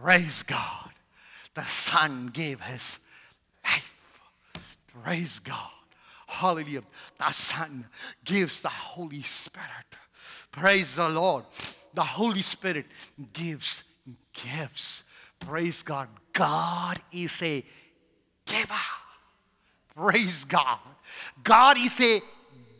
Praise 0.01 0.41
God. 0.41 0.89
The 1.53 1.63
son 1.63 2.31
gave 2.33 2.59
his 2.61 2.99
life. 3.63 4.21
Praise 5.03 5.39
God. 5.39 5.69
Hallelujah. 6.25 6.81
The 7.19 7.31
son 7.31 7.85
gives 8.25 8.61
the 8.61 8.69
Holy 8.69 9.21
Spirit. 9.21 9.69
Praise 10.51 10.95
the 10.95 11.09
Lord. 11.09 11.45
The 11.93 12.03
Holy 12.03 12.41
Spirit 12.41 12.87
gives 13.31 13.83
gifts. 14.33 15.03
Praise 15.39 15.83
God. 15.83 16.09
God 16.33 16.97
is 17.11 17.39
a 17.43 17.63
giver. 18.47 18.73
Praise 19.95 20.45
God. 20.45 20.79
God 21.43 21.77
is 21.77 21.99
a 21.99 22.21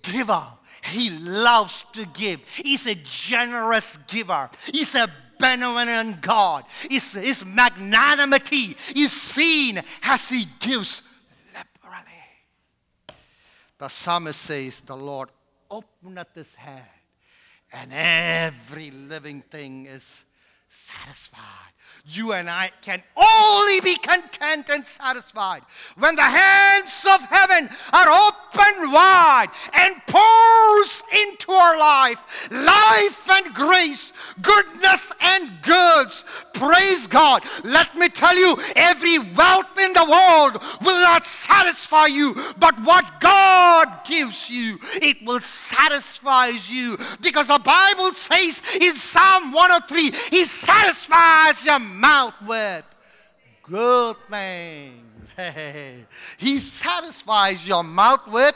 giver. 0.01 0.43
He 0.83 1.09
loves 1.09 1.85
to 1.93 2.05
give. 2.05 2.41
He's 2.47 2.87
a 2.87 2.95
generous 2.95 3.97
giver. 4.07 4.49
He's 4.71 4.95
a 4.95 5.07
benevolent 5.39 6.21
God. 6.21 6.65
His, 6.89 7.13
his 7.13 7.45
magnanimity 7.45 8.75
is 8.95 9.11
seen 9.11 9.81
as 10.01 10.29
he 10.29 10.45
gives 10.59 11.01
liberally. 11.47 13.17
The 13.77 13.87
psalmist 13.87 14.41
says, 14.41 14.81
The 14.81 14.97
Lord 14.97 15.29
openeth 15.69 16.33
his 16.35 16.55
hand, 16.55 16.83
and 17.71 17.91
every 17.93 18.91
living 18.91 19.41
thing 19.41 19.85
is 19.85 20.25
satisfied. 20.73 21.73
You 22.05 22.33
and 22.33 22.49
I 22.49 22.69
can 22.81 23.01
only 23.15 23.79
be 23.79 23.95
content 23.95 24.69
and 24.69 24.83
satisfied 24.83 25.61
when 25.97 26.17
the 26.17 26.21
hands 26.21 27.05
of 27.09 27.21
heaven 27.21 27.69
are 27.93 28.09
open 28.09 28.91
wide 28.91 29.47
and 29.71 29.95
pours 30.05 31.03
into 31.13 31.53
our 31.53 31.77
life 31.77 32.51
life 32.51 33.29
and 33.29 33.53
grace, 33.55 34.11
goodness 34.41 35.13
and 35.21 35.49
goods. 35.61 36.25
Praise 36.53 37.07
God. 37.07 37.45
Let 37.63 37.95
me 37.95 38.09
tell 38.09 38.37
you, 38.37 38.57
every 38.75 39.19
wealth 39.19 39.79
in 39.79 39.93
the 39.93 40.03
world 40.03 40.61
will 40.81 41.01
not 41.01 41.23
satisfy 41.23 42.07
you, 42.07 42.35
but 42.57 42.77
what 42.83 43.21
God 43.21 44.03
gives 44.05 44.49
you, 44.49 44.77
it 44.95 45.25
will 45.25 45.39
satisfy 45.39 46.47
you 46.67 46.97
because 47.21 47.47
the 47.47 47.59
Bible 47.59 48.13
says 48.13 48.61
in 48.81 48.95
Psalm 48.95 49.53
103, 49.53 50.11
He 50.29 50.43
satisfies 50.63 51.65
your 51.65 51.79
mouth 51.79 52.33
with 52.47 52.85
good 53.63 54.15
things. 54.29 54.99
He 56.37 56.57
satisfies 56.57 57.65
your 57.65 57.83
mouth 57.83 58.27
with 58.27 58.55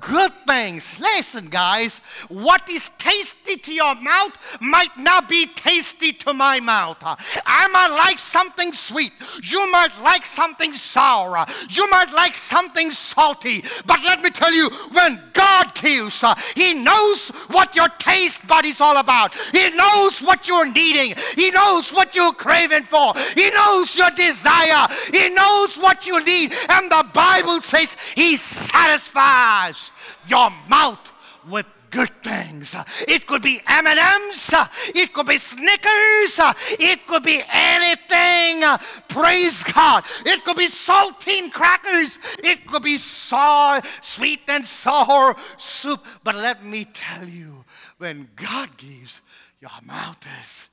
good 0.00 0.32
things. 0.46 0.98
Listen, 1.00 1.48
guys, 1.48 2.00
what 2.28 2.68
is 2.68 2.90
tasty 2.98 3.56
to 3.56 3.72
your 3.72 3.94
mouth 3.96 4.32
might 4.60 4.96
not 4.96 5.28
be 5.28 5.46
tasty 5.46 6.12
to 6.12 6.34
my 6.34 6.60
mouth. 6.60 6.98
I 7.46 7.68
might 7.68 7.94
like 7.94 8.18
something 8.18 8.72
sweet. 8.72 9.12
You 9.42 9.70
might 9.70 9.98
like 10.00 10.24
something 10.24 10.72
sour. 10.72 11.46
You 11.68 11.88
might 11.90 12.12
like 12.12 12.34
something 12.34 12.90
salty. 12.90 13.64
But 13.86 14.02
let 14.04 14.22
me 14.22 14.30
tell 14.30 14.52
you, 14.52 14.70
when 14.92 15.20
God 15.32 15.74
gives, 15.74 16.24
He 16.54 16.74
knows 16.74 17.28
what 17.48 17.76
your 17.76 17.88
taste 17.98 18.46
bud 18.46 18.64
is 18.64 18.80
all 18.80 18.96
about. 18.96 19.34
He 19.52 19.70
knows 19.70 20.20
what 20.20 20.48
you're 20.48 20.70
needing. 20.70 21.14
He 21.36 21.50
knows 21.50 21.92
what 21.92 22.14
you're 22.14 22.32
craving 22.32 22.84
for. 22.84 23.14
He 23.34 23.50
knows 23.50 23.96
your 23.96 24.10
desire. 24.10 24.88
He 25.12 25.28
knows 25.30 25.76
what 25.76 26.06
you 26.06 26.24
need. 26.24 26.52
And 26.68 26.90
the 26.90 27.06
Bible 27.12 27.60
says 27.60 27.96
He 28.14 28.36
satisfies 28.36 29.83
your 30.28 30.50
mouth 30.68 31.12
with 31.48 31.66
good 31.94 32.10
things. 32.24 32.74
It 33.06 33.24
could 33.26 33.40
be 33.40 33.60
M&Ms, 33.68 34.54
it 34.96 35.12
could 35.12 35.26
be 35.26 35.38
Snickers, 35.38 36.40
it 36.72 37.06
could 37.06 37.22
be 37.22 37.40
anything. 37.48 38.64
Praise 39.08 39.62
God. 39.62 40.04
It 40.26 40.44
could 40.44 40.56
be 40.56 40.66
saltine 40.66 41.52
crackers, 41.52 42.18
it 42.42 42.66
could 42.66 42.82
be 42.82 42.98
sour, 42.98 43.80
sweet 44.02 44.40
and 44.48 44.66
sour 44.66 45.36
soup. 45.56 46.04
But 46.24 46.34
let 46.34 46.64
me 46.64 46.84
tell 46.84 47.28
you, 47.28 47.64
when 47.98 48.28
God 48.34 48.76
gives, 48.76 49.20
your 49.60 49.70
mouth 49.84 50.18
is 50.42 50.68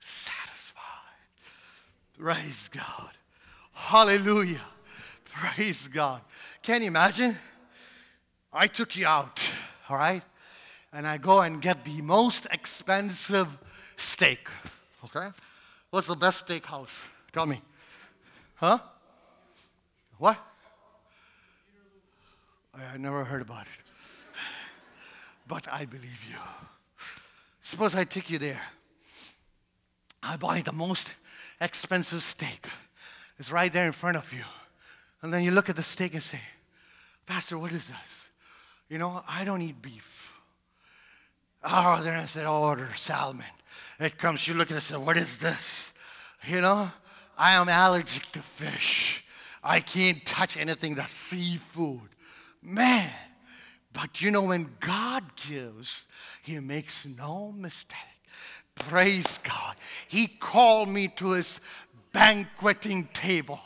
satisfied. 0.00 0.80
Praise 2.18 2.70
God. 2.72 3.10
Hallelujah. 3.72 4.60
Praise 5.24 5.86
God. 5.88 6.22
Can 6.62 6.80
you 6.80 6.88
imagine? 6.88 7.36
I 8.52 8.66
took 8.66 8.96
you 8.96 9.06
out, 9.06 9.40
all 9.88 9.96
right? 9.96 10.22
And 10.92 11.06
I 11.06 11.16
go 11.16 11.40
and 11.40 11.62
get 11.62 11.84
the 11.84 12.02
most 12.02 12.46
expensive 12.50 13.48
steak, 13.96 14.48
okay? 15.04 15.28
What's 15.90 16.06
the 16.06 16.16
best 16.16 16.46
steakhouse? 16.46 17.06
Tell 17.32 17.46
me. 17.46 17.62
Huh? 18.56 18.78
What? 20.18 20.38
I, 22.74 22.94
I 22.94 22.96
never 22.98 23.24
heard 23.24 23.42
about 23.42 23.62
it. 23.62 24.38
But 25.48 25.66
I 25.72 25.86
believe 25.86 26.22
you. 26.28 26.36
Suppose 27.62 27.94
I 27.96 28.04
take 28.04 28.30
you 28.30 28.38
there. 28.38 28.60
I 30.22 30.36
buy 30.36 30.60
the 30.60 30.72
most 30.72 31.14
expensive 31.60 32.22
steak. 32.22 32.66
It's 33.38 33.50
right 33.50 33.72
there 33.72 33.86
in 33.86 33.92
front 33.92 34.16
of 34.16 34.32
you. 34.32 34.44
And 35.22 35.32
then 35.32 35.42
you 35.42 35.50
look 35.50 35.68
at 35.68 35.76
the 35.76 35.82
steak 35.82 36.14
and 36.14 36.22
say, 36.22 36.40
Pastor, 37.26 37.58
what 37.58 37.72
is 37.72 37.88
this? 37.88 38.21
You 38.92 38.98
know, 38.98 39.24
I 39.26 39.46
don't 39.46 39.62
eat 39.62 39.80
beef. 39.80 40.34
Oh, 41.64 42.02
then 42.02 42.12
I 42.12 42.26
said, 42.26 42.44
oh, 42.44 42.64
order 42.64 42.90
salmon. 42.94 43.46
It 43.98 44.18
comes, 44.18 44.46
you 44.46 44.52
look 44.52 44.70
at 44.70 44.72
it 44.72 44.74
and 44.74 44.82
say, 44.82 44.96
what 44.98 45.16
is 45.16 45.38
this? 45.38 45.94
You 46.46 46.60
know, 46.60 46.90
I 47.38 47.52
am 47.52 47.70
allergic 47.70 48.30
to 48.32 48.40
fish. 48.40 49.24
I 49.64 49.80
can't 49.80 50.22
touch 50.26 50.58
anything 50.58 50.94
that's 50.94 51.10
seafood. 51.10 52.10
Man, 52.60 53.08
but 53.94 54.20
you 54.20 54.30
know, 54.30 54.42
when 54.42 54.68
God 54.78 55.24
gives, 55.48 56.04
He 56.42 56.60
makes 56.60 57.06
no 57.06 57.50
mistake. 57.50 57.98
Praise 58.74 59.38
God. 59.42 59.74
He 60.06 60.26
called 60.26 60.90
me 60.90 61.08
to 61.16 61.30
His 61.30 61.60
banqueting 62.12 63.08
table. 63.14 63.58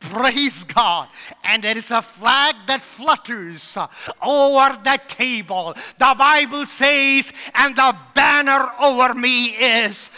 Praise 0.00 0.64
God. 0.64 1.08
And 1.44 1.62
there 1.62 1.76
is 1.76 1.90
a 1.90 2.00
flag 2.00 2.56
that 2.66 2.80
flutters 2.80 3.76
over 4.22 4.78
that 4.84 5.08
table. 5.08 5.74
The 5.98 6.14
Bible 6.16 6.64
says, 6.66 7.32
and 7.54 7.76
the 7.76 7.94
banner 8.14 8.72
over 8.80 9.14
me 9.14 9.48
is 9.48 10.10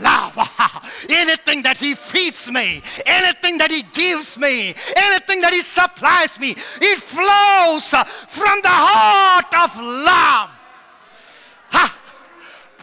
love. 0.00 0.36
anything 1.08 1.62
that 1.62 1.78
He 1.78 1.94
feeds 1.94 2.50
me, 2.50 2.82
anything 3.06 3.58
that 3.58 3.70
He 3.70 3.82
gives 3.92 4.36
me, 4.36 4.74
anything 4.96 5.40
that 5.42 5.52
He 5.52 5.62
supplies 5.62 6.38
me, 6.40 6.56
it 6.80 7.00
flows 7.00 7.88
from 7.88 8.60
the 8.62 8.68
heart 8.68 9.54
of 9.54 9.80
love. 9.80 10.50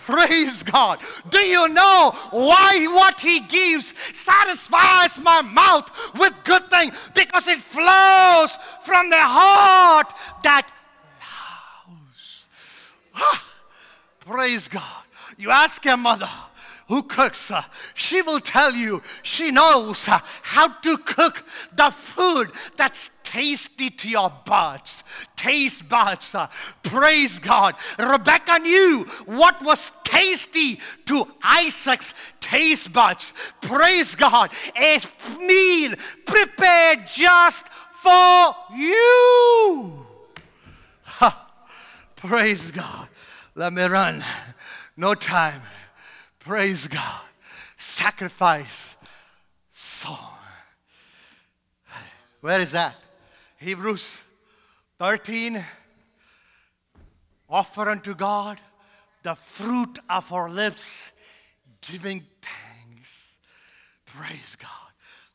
Praise 0.06 0.62
God. 0.62 1.02
Do 1.30 1.40
you 1.40 1.68
know 1.68 2.12
why 2.30 2.86
what 2.86 3.20
He 3.20 3.40
gives 3.40 3.98
satisfies 4.16 5.20
my 5.20 5.42
mouth 5.42 5.90
with 6.16 6.34
good 6.44 6.70
things? 6.70 6.96
Because 7.16 7.48
it 7.48 7.60
flows 7.60 8.56
from 8.84 9.10
the 9.10 9.18
heart 9.18 10.14
that 10.44 10.70
loves. 11.90 12.44
Ah, 13.16 13.44
praise 14.20 14.68
God. 14.68 15.04
You 15.38 15.50
ask 15.50 15.84
your 15.84 15.98
mother 15.98 16.30
who 16.88 17.02
cooks, 17.02 17.50
uh, 17.50 17.64
she 17.96 18.22
will 18.22 18.40
tell 18.40 18.74
you 18.74 19.02
she 19.24 19.50
knows 19.50 20.08
uh, 20.08 20.20
how 20.44 20.68
to 20.68 20.98
cook 21.00 21.44
the 21.76 21.90
food 21.90 22.52
that's 22.78 23.10
tasty 23.36 23.90
to 23.90 24.08
your 24.08 24.32
buds. 24.46 25.04
Taste 25.36 25.90
buds. 25.90 26.34
Praise 26.84 27.38
God. 27.40 27.76
Rebecca 28.00 28.60
knew 28.60 29.04
what 29.26 29.62
was 29.62 29.92
tasty 30.06 30.80
to 31.06 31.28
Isaac's 31.44 32.14
taste 32.40 32.94
buds. 32.94 33.34
Praise 33.62 34.16
God. 34.16 34.54
A 34.78 35.00
meal 35.40 35.96
prepared 36.26 37.08
just 37.08 37.68
for 38.02 38.56
you. 38.74 40.06
Ha. 41.04 41.52
Praise 42.16 42.72
God. 42.72 43.10
Let 43.54 43.74
me 43.74 43.84
run. 43.84 44.24
No 44.96 45.14
time. 45.14 45.62
Praise 46.40 46.88
God. 46.88 47.22
Sacrifice 47.78 48.96
song. 49.74 50.38
Where 52.40 52.62
is 52.62 52.72
that? 52.72 52.96
Hebrews 53.66 54.22
13. 55.00 55.66
Offer 57.50 57.90
unto 57.90 58.14
God 58.14 58.62
the 59.24 59.34
fruit 59.34 59.98
of 60.08 60.32
our 60.32 60.48
lips, 60.48 61.10
giving 61.82 62.28
thanks. 62.44 63.34
Praise 64.06 64.56
God. 64.56 64.70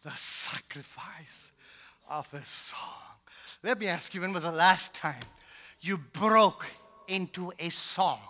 The 0.05 0.13
sacrifice 0.13 1.51
of 2.09 2.33
a 2.33 2.45
song. 2.45 3.19
Let 3.65 3.81
me 3.81 3.89
ask 3.89 4.15
you 4.15 4.21
when 4.21 4.33
was 4.33 4.45
the 4.45 4.53
last 4.53 4.95
time 4.95 5.25
you 5.81 5.99
broke 5.99 6.67
into 7.09 7.53
a 7.59 7.69
song? 7.71 8.21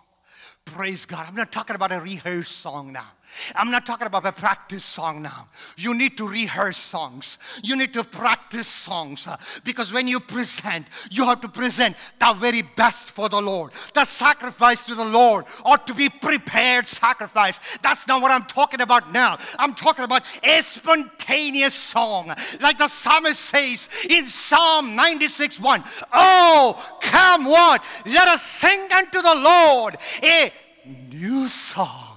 Praise 0.72 1.04
God. 1.04 1.26
I'm 1.26 1.34
not 1.34 1.50
talking 1.50 1.74
about 1.74 1.90
a 1.90 2.00
rehearsed 2.00 2.58
song 2.58 2.92
now. 2.92 3.08
I'm 3.54 3.70
not 3.70 3.86
talking 3.86 4.06
about 4.06 4.24
a 4.24 4.32
practice 4.32 4.84
song 4.84 5.22
now. 5.22 5.48
You 5.76 5.94
need 5.94 6.16
to 6.18 6.28
rehearse 6.28 6.76
songs. 6.76 7.38
You 7.62 7.76
need 7.76 7.92
to 7.94 8.04
practice 8.04 8.66
songs 8.66 9.26
uh, 9.26 9.36
because 9.64 9.92
when 9.92 10.08
you 10.08 10.20
present, 10.20 10.86
you 11.10 11.24
have 11.24 11.40
to 11.42 11.48
present 11.48 11.96
the 12.18 12.32
very 12.34 12.62
best 12.62 13.10
for 13.10 13.28
the 13.28 13.40
Lord. 13.40 13.72
The 13.94 14.04
sacrifice 14.04 14.84
to 14.86 14.94
the 14.94 15.04
Lord 15.04 15.46
ought 15.64 15.86
to 15.86 15.94
be 15.94 16.08
prepared 16.08 16.86
sacrifice. 16.86 17.58
That's 17.82 18.06
not 18.06 18.22
what 18.22 18.30
I'm 18.30 18.44
talking 18.44 18.80
about 18.80 19.12
now. 19.12 19.38
I'm 19.58 19.74
talking 19.74 20.04
about 20.04 20.24
a 20.42 20.62
spontaneous 20.62 21.74
song. 21.74 22.34
Like 22.60 22.78
the 22.78 22.88
psalmist 22.88 23.40
says 23.40 23.88
in 24.08 24.26
Psalm 24.26 24.94
96 24.96 25.58
1 25.60 25.84
Oh, 26.12 26.98
come 27.00 27.44
what? 27.44 27.84
Let 28.06 28.28
us 28.28 28.42
sing 28.42 28.88
unto 28.92 29.22
the 29.22 29.34
Lord 29.34 29.96
a 30.22 30.52
new 30.84 31.48
song. 31.48 32.09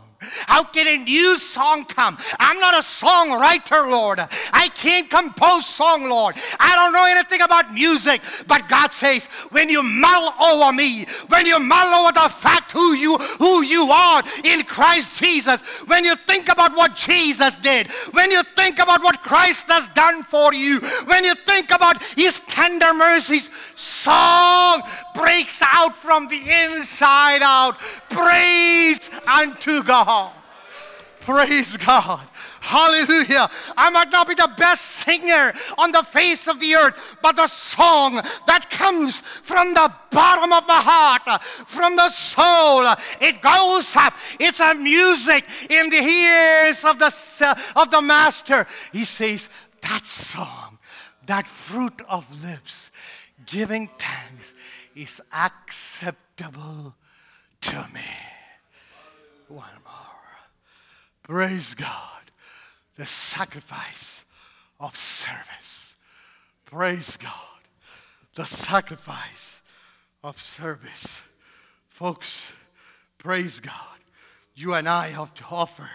How 0.48 0.64
can 0.64 0.88
a 0.88 1.04
new 1.04 1.38
song 1.38 1.86
come? 1.86 2.18
I'm 2.40 2.60
not 2.60 2.74
a 2.74 2.80
songwriter, 2.80 3.90
Lord. 3.90 4.20
I 4.52 4.70
can't 4.70 5.10
compose 5.10 5.66
song, 5.66 6.10
Lord. 6.10 6.36
I 6.60 6.76
don't 6.76 6.94
know 6.94 7.06
anything 7.06 7.42
about 7.42 7.74
music. 7.74 8.22
But 8.48 8.68
God 8.68 8.92
says, 8.92 9.26
when 9.52 9.70
you 9.70 9.84
mull 9.84 10.34
over 10.40 10.72
me, 10.74 11.06
when 11.28 11.46
you 11.46 11.60
mull 11.60 11.94
over 12.02 12.12
the 12.12 12.30
fact 12.30 12.72
who 12.72 12.94
you 12.94 13.18
who 13.18 13.64
you 13.64 13.92
are 13.92 14.24
in 14.44 14.64
Christ 14.64 15.22
Jesus, 15.22 15.62
when 15.88 16.06
you 16.06 16.16
think 16.28 16.50
about 16.50 16.76
what 16.76 16.96
Jesus 16.96 17.58
did, 17.58 17.92
when 18.12 18.32
you 18.32 18.44
think 18.56 18.80
about 18.80 19.04
what 19.04 19.22
Christ 19.22 19.70
has 19.70 19.88
done 19.90 20.24
for 20.24 20.54
you, 20.54 20.80
when 21.06 21.24
you 21.24 21.36
think 21.46 21.72
about 21.72 22.02
his 22.16 22.42
tender 22.48 22.94
mercies, 22.94 23.50
song 23.76 24.82
breaks 25.14 25.62
out 25.62 25.96
from 25.98 26.28
the 26.28 26.42
inside 26.64 27.42
out. 27.42 27.80
Praise 28.10 29.10
unto 29.28 29.84
God. 29.84 30.13
Praise 31.22 31.78
God. 31.78 32.28
Hallelujah. 32.60 33.48
I 33.78 33.90
might 33.90 34.12
not 34.12 34.28
be 34.28 34.36
the 34.36 34.52
best 34.58 34.82
singer 34.82 35.54
on 35.78 35.94
the 35.94 36.04
face 36.04 36.50
of 36.50 36.60
the 36.60 36.76
earth, 36.76 37.16
but 37.22 37.38
the 37.38 37.48
song 37.48 38.16
that 38.46 38.70
comes 38.70 39.22
from 39.22 39.74
the 39.74 39.90
bottom 40.12 40.52
of 40.52 40.68
my 40.68 40.82
heart, 40.82 41.42
from 41.42 41.96
the 41.96 42.10
soul, 42.10 42.94
it 43.22 43.42
goes 43.42 43.96
up. 43.96 44.18
It's 44.38 44.60
a 44.60 44.74
music 44.74 45.46
in 45.70 45.90
the 45.90 46.02
ears 46.02 46.84
of 46.84 47.00
the, 47.00 47.58
of 47.78 47.90
the 47.90 48.02
master. 48.02 48.68
He 48.92 49.06
says, 49.06 49.50
that 49.82 50.06
song, 50.06 50.78
that 51.26 51.48
fruit 51.48 52.02
of 52.10 52.28
lips, 52.44 52.92
giving 53.46 53.90
thanks, 53.98 54.54
is 54.94 55.22
acceptable 55.32 56.96
to 57.62 57.88
me. 57.94 58.33
One 59.48 59.68
more. 59.84 60.14
Praise 61.24 61.74
God. 61.74 62.32
The 62.96 63.06
sacrifice 63.06 64.26
of 64.80 64.96
service. 64.96 65.94
Praise 66.66 67.18
God. 67.18 67.32
The 68.36 68.46
sacrifice 68.46 69.62
of 70.24 70.42
service. 70.42 71.24
Folks, 71.88 72.54
praise 73.18 73.60
God. 73.60 73.74
You 74.56 74.74
and 74.74 74.90
I 74.90 75.08
have 75.10 75.34
to 75.36 75.44
offer 75.50 75.90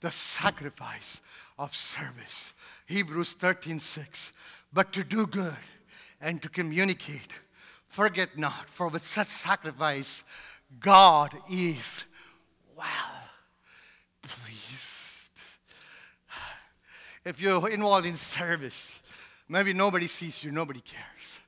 the 0.00 0.10
sacrifice 0.10 1.20
of 1.58 1.74
service. 1.74 2.54
Hebrews 2.86 3.32
13 3.34 3.78
6. 3.78 4.32
But 4.72 4.92
to 4.94 5.04
do 5.04 5.26
good 5.26 5.56
and 6.20 6.40
to 6.42 6.48
communicate, 6.48 7.34
forget 7.88 8.38
not, 8.38 8.68
for 8.68 8.88
with 8.88 9.04
such 9.04 9.28
sacrifice, 9.28 10.24
God 10.80 11.36
is 11.50 12.04
well 12.76 12.86
pleased. 14.22 15.30
If 17.24 17.40
you're 17.40 17.68
involved 17.68 18.06
in 18.06 18.16
service, 18.16 19.02
maybe 19.48 19.72
nobody 19.72 20.06
sees 20.06 20.44
you, 20.44 20.52
nobody 20.52 20.80
cares. 20.80 21.40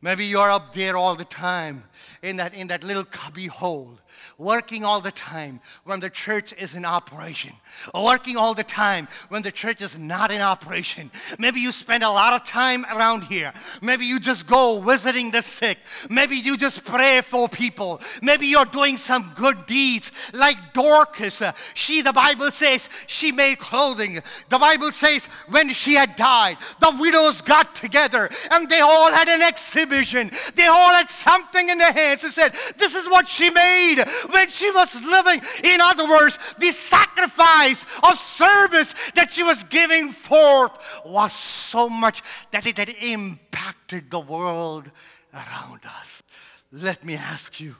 Maybe 0.00 0.26
you're 0.26 0.50
up 0.50 0.74
there 0.74 0.96
all 0.96 1.14
the 1.14 1.24
time 1.24 1.84
in 2.22 2.36
that, 2.36 2.54
in 2.54 2.68
that 2.68 2.84
little 2.84 3.04
cubby 3.04 3.46
hole, 3.46 3.98
working 4.38 4.84
all 4.84 5.00
the 5.00 5.10
time 5.10 5.60
when 5.84 6.00
the 6.00 6.10
church 6.10 6.52
is 6.58 6.74
in 6.74 6.84
operation, 6.84 7.52
working 7.94 8.36
all 8.36 8.54
the 8.54 8.64
time 8.64 9.08
when 9.28 9.42
the 9.42 9.50
church 9.50 9.80
is 9.80 9.98
not 9.98 10.30
in 10.30 10.40
operation. 10.40 11.10
Maybe 11.38 11.60
you 11.60 11.72
spend 11.72 12.02
a 12.02 12.10
lot 12.10 12.34
of 12.34 12.46
time 12.46 12.84
around 12.86 13.22
here. 13.24 13.52
Maybe 13.80 14.04
you 14.04 14.20
just 14.20 14.46
go 14.46 14.80
visiting 14.80 15.30
the 15.30 15.42
sick. 15.42 15.78
Maybe 16.10 16.36
you 16.36 16.56
just 16.56 16.84
pray 16.84 17.22
for 17.22 17.48
people. 17.48 18.00
Maybe 18.20 18.46
you're 18.46 18.66
doing 18.66 18.96
some 18.96 19.32
good 19.34 19.66
deeds 19.66 20.12
like 20.32 20.56
Dorcas. 20.74 21.42
She, 21.74 22.02
the 22.02 22.12
Bible 22.12 22.50
says, 22.50 22.90
she 23.06 23.32
made 23.32 23.58
clothing. 23.58 24.20
The 24.48 24.58
Bible 24.58 24.92
says 24.92 25.28
when 25.48 25.70
she 25.70 25.94
had 25.94 26.16
died, 26.16 26.58
the 26.80 26.94
widows 26.98 27.40
got 27.40 27.74
together 27.74 28.28
and 28.50 28.68
they 28.68 28.80
all 28.80 29.10
had 29.10 29.28
an 29.28 29.40
exhibition. 29.40 30.30
They 30.54 30.66
all 30.66 30.90
had 30.90 31.08
something 31.08 31.70
in 31.70 31.78
their 31.78 31.92
hands 31.92 32.24
and 32.24 32.32
said, 32.32 32.54
This 32.76 32.94
is 32.94 33.06
what 33.06 33.28
she 33.28 33.50
made 33.50 34.04
when 34.30 34.48
she 34.48 34.70
was 34.70 35.00
living. 35.02 35.40
In 35.64 35.80
other 35.80 36.08
words, 36.08 36.38
the 36.58 36.70
sacrifice 36.70 37.84
of 38.02 38.18
service 38.18 38.94
that 39.14 39.32
she 39.32 39.42
was 39.42 39.64
giving 39.64 40.12
forth 40.12 40.72
was 41.04 41.32
so 41.32 41.88
much 41.88 42.22
that 42.50 42.66
it 42.66 42.78
had 42.78 42.90
impacted 43.00 44.10
the 44.10 44.20
world 44.20 44.90
around 45.32 45.80
us. 45.84 46.22
Let 46.72 47.04
me 47.04 47.14
ask 47.14 47.60
you, 47.60 47.76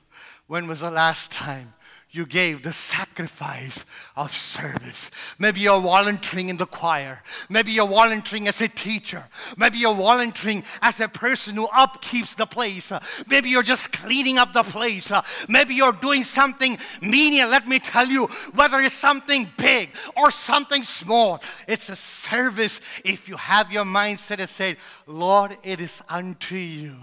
when 0.47 0.67
was 0.67 0.81
the 0.81 0.91
last 0.91 1.31
time 1.31 1.75
you 2.17 2.27
gave 2.27 2.63
the 2.63 2.73
sacrifice 2.73 3.85
of 4.17 4.35
service. 4.35 5.11
Maybe 5.39 5.61
you're 5.61 5.81
volunteering 5.81 6.49
in 6.49 6.57
the 6.57 6.67
choir. 6.67 7.23
Maybe 7.49 7.73
you're 7.73 7.87
volunteering 7.87 8.49
as 8.49 8.61
a 8.61 8.69
teacher. 8.69 9.25
Maybe 9.57 9.79
you're 9.79 9.95
volunteering 9.95 10.65
as 10.81 11.01
a 11.01 11.09
person 11.09 11.57
who 11.57 11.67
upkeeps 11.69 12.35
the 12.35 12.47
place. 12.47 12.91
Maybe 13.29 13.51
you're 13.51 13.63
just 13.63 13.93
cleaning 13.93 14.39
up 14.39 14.53
the 14.53 14.63
place. 14.63 15.13
Maybe 15.49 15.75
you're 15.75 15.93
doing 15.93 16.25
something 16.25 16.79
menial. 17.03 17.51
Let 17.51 17.69
me 17.69 17.79
tell 17.79 18.09
you, 18.09 18.27
whether 18.55 18.81
it's 18.81 18.95
something 18.95 19.51
big 19.59 19.91
or 20.17 20.31
something 20.31 20.83
small, 20.83 21.43
it's 21.69 21.89
a 21.91 21.97
service 21.97 22.81
if 23.05 23.29
you 23.29 23.37
have 23.37 23.71
your 23.71 23.85
mindset 23.85 24.41
and 24.41 24.49
say, 24.49 24.77
Lord, 25.07 25.57
it 25.63 25.81
is 25.81 26.03
unto 26.09 26.57
you. 26.57 26.97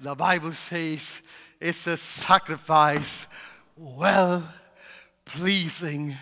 The 0.00 0.14
Bible 0.14 0.52
says 0.52 1.22
it's 1.60 1.86
a 1.86 1.96
sacrifice 1.96 3.26
well 3.76 4.42
pleasing 5.24 6.14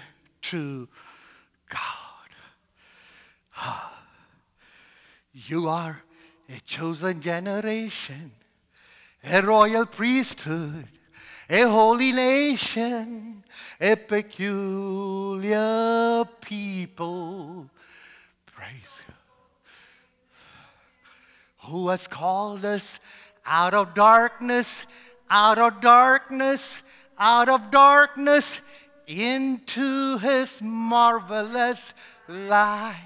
to 0.42 0.88
God. 1.68 1.78
Ah, 3.56 4.04
you 5.32 5.68
are 5.68 6.02
a 6.48 6.60
chosen 6.60 7.20
generation, 7.20 8.32
a 9.24 9.42
royal 9.42 9.86
priesthood, 9.86 10.86
a 11.48 11.62
holy 11.62 12.12
nation, 12.12 13.44
a 13.80 13.96
peculiar 13.96 15.54
people. 16.40 17.68
Praise 18.46 19.02
God. 19.06 19.16
Who 21.70 21.88
has 21.88 22.08
called 22.08 22.64
us 22.64 22.98
out 23.44 23.74
of 23.74 23.94
darkness, 23.94 24.86
out 25.28 25.58
of 25.58 25.80
darkness 25.80 26.82
out 27.22 27.48
of 27.48 27.70
darkness 27.70 28.60
into 29.06 30.18
his 30.18 30.60
marvelous 30.60 31.94
light. 32.26 32.96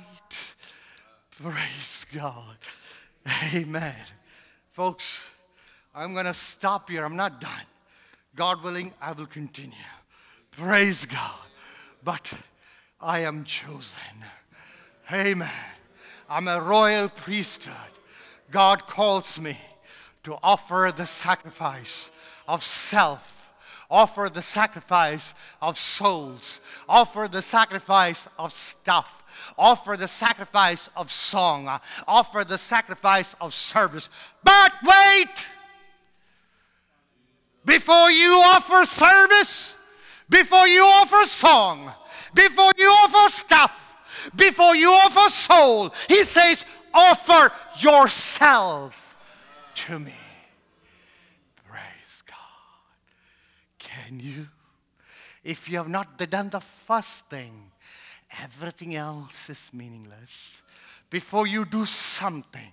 Praise 1.42 2.06
God. 2.14 2.56
Amen. 3.54 3.94
Folks, 4.72 5.28
I'm 5.94 6.14
going 6.14 6.24
to 6.24 6.32
stop 6.32 6.88
here. 6.88 7.04
I'm 7.04 7.16
not 7.16 7.42
done. 7.42 7.66
God 8.34 8.62
willing, 8.62 8.94
I 9.02 9.12
will 9.12 9.26
continue. 9.26 9.74
Praise 10.50 11.04
God. 11.04 11.46
But 12.02 12.32
I 12.98 13.18
am 13.18 13.44
chosen. 13.44 14.00
Amen. 15.12 15.50
I'm 16.30 16.48
a 16.48 16.62
royal 16.62 17.10
priesthood. 17.10 17.74
God 18.50 18.86
calls 18.86 19.38
me 19.38 19.58
to 20.24 20.38
offer 20.42 20.90
the 20.96 21.04
sacrifice 21.04 22.10
of 22.48 22.64
self 22.64 23.35
offer 23.90 24.30
the 24.32 24.42
sacrifice 24.42 25.34
of 25.60 25.78
souls, 25.78 26.60
offer 26.88 27.28
the 27.30 27.42
sacrifice 27.42 28.26
of 28.38 28.52
stuff, 28.52 29.24
offer 29.58 29.96
the 29.96 30.08
sacrifice 30.08 30.88
of 30.96 31.12
song, 31.12 31.80
offer 32.06 32.44
the 32.44 32.58
sacrifice 32.58 33.34
of 33.40 33.54
service. 33.54 34.08
But 34.42 34.72
wait! 34.82 35.48
Before 37.64 38.10
you 38.10 38.32
offer 38.44 38.84
service, 38.84 39.76
before 40.28 40.68
you 40.68 40.84
offer 40.84 41.24
song, 41.24 41.92
before 42.34 42.72
you 42.76 42.88
offer 42.88 43.30
stuff, 43.32 44.30
before 44.34 44.74
you 44.74 44.90
offer 44.90 45.30
soul, 45.30 45.92
he 46.08 46.22
says, 46.24 46.64
offer 46.92 47.52
yourself 47.78 49.16
to 49.74 49.98
me. 49.98 50.12
Can 54.06 54.20
you 54.20 54.46
If 55.42 55.68
you 55.68 55.78
have 55.78 55.88
not 55.88 56.16
done 56.30 56.50
the 56.50 56.60
first 56.60 57.26
thing, 57.28 57.72
everything 58.40 58.94
else 58.94 59.50
is 59.50 59.70
meaningless. 59.72 60.62
Before 61.10 61.46
you 61.46 61.64
do 61.64 61.84
something, 61.86 62.72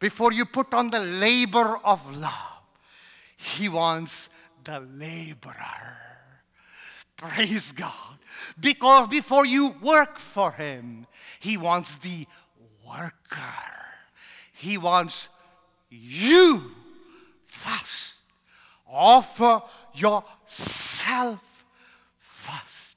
before 0.00 0.32
you 0.32 0.44
put 0.44 0.74
on 0.74 0.90
the 0.90 0.98
labor 0.98 1.78
of 1.84 2.00
love, 2.16 2.62
He 3.36 3.68
wants 3.68 4.28
the 4.64 4.80
laborer. 4.80 5.96
Praise 7.16 7.70
God. 7.70 8.18
Because 8.58 9.08
before 9.08 9.46
you 9.46 9.76
work 9.80 10.18
for 10.18 10.50
Him, 10.50 11.06
He 11.38 11.56
wants 11.56 11.96
the 11.98 12.26
worker. 12.84 13.62
He 14.52 14.76
wants 14.76 15.28
you 15.88 16.72
first. 17.46 18.14
Offer 18.88 19.62
yourself 20.54 21.64
first 22.18 22.96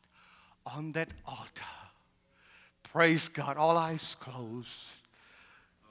on 0.65 0.91
that 0.93 1.09
altar. 1.25 1.63
Praise 2.83 3.29
God. 3.29 3.57
All 3.57 3.77
eyes 3.77 4.15
closed. 4.19 4.93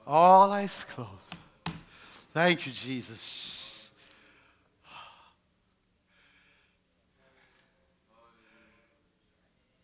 All 0.05 0.51
eyes 0.51 0.85
closed. 0.89 1.11
Thank 2.33 2.65
you, 2.65 2.71
Jesus. 2.71 3.89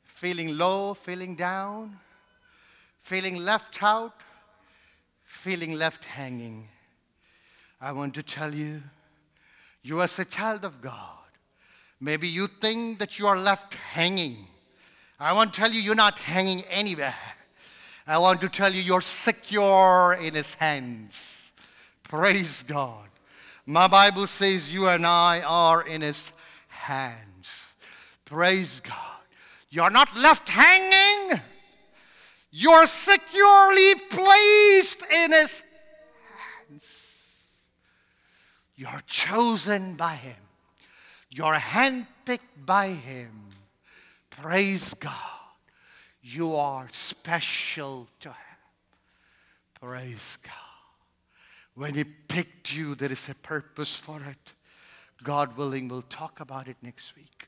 Feeling 0.04 0.58
low, 0.58 0.94
feeling 0.94 1.36
down, 1.36 2.00
feeling 3.02 3.36
left 3.38 3.84
out, 3.84 4.14
feeling 5.26 5.74
left 5.74 6.06
hanging. 6.06 6.70
I 7.82 7.92
want 7.92 8.14
to 8.14 8.24
tell 8.24 8.54
you, 8.54 8.82
you 9.82 10.02
as 10.02 10.18
a 10.20 10.24
child 10.24 10.64
of 10.64 10.82
God, 10.82 11.23
maybe 12.04 12.28
you 12.28 12.48
think 12.48 13.00
that 13.00 13.18
you 13.18 13.28
are 13.28 13.38
left 13.38 13.76
hanging. 13.76 14.46
I 15.20 15.32
want 15.32 15.54
to 15.54 15.60
tell 15.60 15.72
you, 15.72 15.82
you're 15.82 15.96
not 15.96 16.20
hanging 16.20 16.64
anywhere. 16.70 17.16
I 18.06 18.18
want 18.18 18.42
to 18.42 18.50
tell 18.50 18.74
you, 18.74 18.82
you're 18.82 19.00
secure 19.00 20.18
in 20.22 20.34
His 20.34 20.54
hands. 20.56 21.52
Praise 22.04 22.64
God. 22.64 23.08
My 23.66 23.88
Bible 23.88 24.28
says 24.28 24.74
you 24.74 24.90
and 24.90 25.08
I 25.08 25.42
are 25.42 25.88
in 25.88 26.02
His 26.02 26.34
hands. 26.68 27.48
Praise 28.26 28.82
God. 28.82 28.98
You're 29.70 29.90
not 29.90 30.14
left 30.18 30.50
hanging. 30.50 31.40
You're 32.52 32.86
securely 32.86 33.96
placed 34.10 35.04
in 35.04 35.32
His 35.32 35.64
hands. 36.68 36.84
You're 38.76 39.02
chosen 39.08 39.96
by 39.96 40.16
Him. 40.16 40.43
You're 41.36 41.56
handpicked 41.56 42.66
by 42.66 42.90
Him. 42.90 43.32
Praise 44.30 44.94
God. 44.94 45.14
You 46.22 46.56
are 46.56 46.88
special 46.92 48.08
to 48.20 48.30
Him. 48.30 48.38
Praise 49.82 50.38
God. 50.44 50.54
When 51.74 51.96
He 51.96 52.04
picked 52.04 52.76
you, 52.76 52.94
there 52.94 53.12
is 53.12 53.30
a 53.30 53.36
purpose 53.36 53.96
for 53.96 54.22
it. 54.22 54.54
God 55.24 55.58
willing, 55.58 55.88
we'll 55.88 56.04
talk 56.04 56.40
about 56.40 56.68
it 56.68 56.78
next 56.84 57.16
week. 57.16 57.48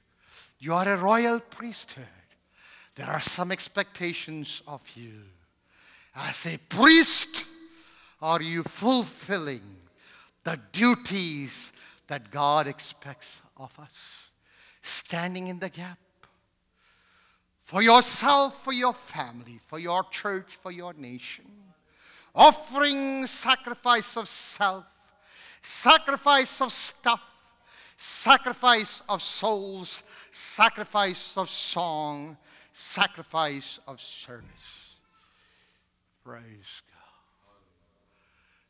You 0.58 0.74
are 0.74 0.88
a 0.88 0.98
royal 0.98 1.40
priesthood. 1.40 2.06
There 2.96 3.08
are 3.08 3.20
some 3.20 3.52
expectations 3.52 4.64
of 4.68 4.82
you. 4.96 5.22
As 6.16 6.46
a 6.48 6.58
priest, 6.58 7.46
are 8.22 8.42
you 8.42 8.64
fulfilling 8.64 9.62
the 10.44 10.60
duties 10.72 11.72
that 12.08 12.32
God 12.32 12.68
expects 12.68 13.42
of 13.58 13.72
us? 13.80 13.94
Standing 14.82 15.48
in 15.48 15.60
the 15.60 15.70
gap 15.70 16.00
for 17.66 17.82
yourself, 17.82 18.64
for 18.64 18.72
your 18.72 18.94
family, 18.94 19.60
for 19.68 19.80
your 19.80 20.04
church, 20.12 20.58
for 20.62 20.72
your 20.72 20.94
nation. 20.94 21.46
Offering 22.34 23.26
sacrifice 23.26 24.16
of 24.18 24.28
self, 24.28 24.86
sacrifice 25.62 26.62
of 26.62 26.72
stuff, 26.72 27.24
sacrifice 27.98 29.02
of 29.10 29.24
souls, 29.24 30.04
sacrifice 30.32 31.36
of 31.38 31.50
song, 31.50 32.38
sacrifice 32.72 33.80
of 33.88 34.00
service. 34.00 34.46
Praise 36.24 36.44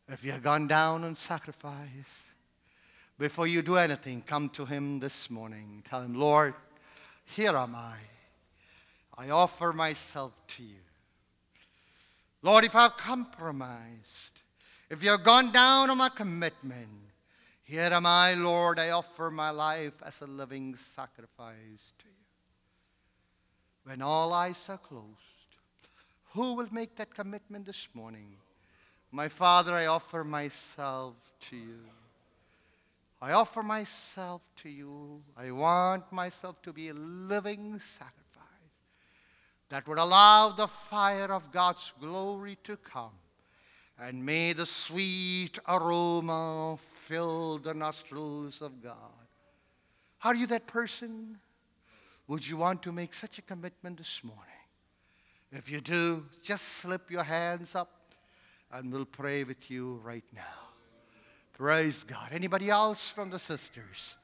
God. 0.07 0.13
If 0.13 0.23
you 0.23 0.31
have 0.31 0.43
gone 0.43 0.67
down 0.67 1.03
on 1.03 1.15
sacrifice, 1.15 2.23
before 3.17 3.47
you 3.47 3.61
do 3.61 3.77
anything, 3.77 4.21
come 4.21 4.49
to 4.49 4.65
Him 4.65 4.99
this 4.99 5.29
morning. 5.29 5.83
Tell 5.89 6.01
Him, 6.01 6.15
Lord, 6.15 6.53
here 7.25 7.55
am 7.55 7.75
I. 7.75 7.95
I 9.17 9.29
offer 9.29 9.71
myself 9.71 10.33
to 10.47 10.63
you. 10.63 10.83
Lord, 12.41 12.65
if 12.65 12.75
I've 12.75 12.97
compromised, 12.97 14.41
if 14.89 15.01
you've 15.03 15.23
gone 15.23 15.51
down 15.51 15.89
on 15.89 15.97
my 15.97 16.09
commitment, 16.09 16.89
here 17.63 17.89
am 17.91 18.05
I, 18.05 18.35
Lord. 18.35 18.77
I 18.77 18.91
offer 18.91 19.31
my 19.31 19.49
life 19.49 19.93
as 20.05 20.21
a 20.21 20.27
living 20.27 20.75
sacrifice 20.75 21.93
to 21.99 22.05
you. 22.05 22.25
When 23.85 24.01
all 24.01 24.33
eyes 24.33 24.67
are 24.69 24.77
closed, 24.77 25.05
who 26.33 26.53
will 26.53 26.67
make 26.71 26.95
that 26.97 27.15
commitment 27.15 27.65
this 27.65 27.87
morning? 27.93 28.35
My 29.11 29.29
Father, 29.29 29.73
I 29.73 29.85
offer 29.85 30.23
myself 30.23 31.15
to 31.49 31.55
you. 31.55 31.79
I 33.21 33.31
offer 33.31 33.63
myself 33.63 34.41
to 34.63 34.69
you. 34.69 35.21
I 35.37 35.51
want 35.51 36.11
myself 36.11 36.61
to 36.63 36.73
be 36.73 36.89
a 36.89 36.93
living 36.93 37.79
sacrifice 37.79 38.15
that 39.69 39.87
would 39.87 39.97
allow 39.97 40.49
the 40.49 40.67
fire 40.67 41.31
of 41.31 41.51
God's 41.51 41.93
glory 41.99 42.57
to 42.63 42.77
come. 42.77 43.13
And 43.97 44.25
may 44.25 44.53
the 44.53 44.65
sweet 44.65 45.57
aroma 45.67 46.77
fill 47.05 47.57
the 47.59 47.73
nostrils 47.73 48.61
of 48.61 48.83
God. 48.83 48.95
Are 50.23 50.35
you 50.35 50.47
that 50.47 50.67
person? 50.67 51.37
Would 52.27 52.45
you 52.45 52.57
want 52.57 52.83
to 52.83 52.91
make 52.91 53.13
such 53.13 53.37
a 53.37 53.41
commitment 53.41 53.97
this 53.97 54.21
morning? 54.23 54.41
If 55.51 55.71
you 55.71 55.79
do, 55.79 56.25
just 56.43 56.65
slip 56.65 57.09
your 57.09 57.23
hands 57.23 57.75
up 57.75 58.13
and 58.71 58.91
we'll 58.91 59.05
pray 59.05 59.43
with 59.43 59.71
you 59.71 60.01
right 60.03 60.25
now. 60.33 60.64
Praise 61.57 62.03
God. 62.03 62.29
Anybody 62.31 62.69
else 62.69 63.07
from 63.09 63.29
the 63.29 63.39
sisters? 63.39 64.17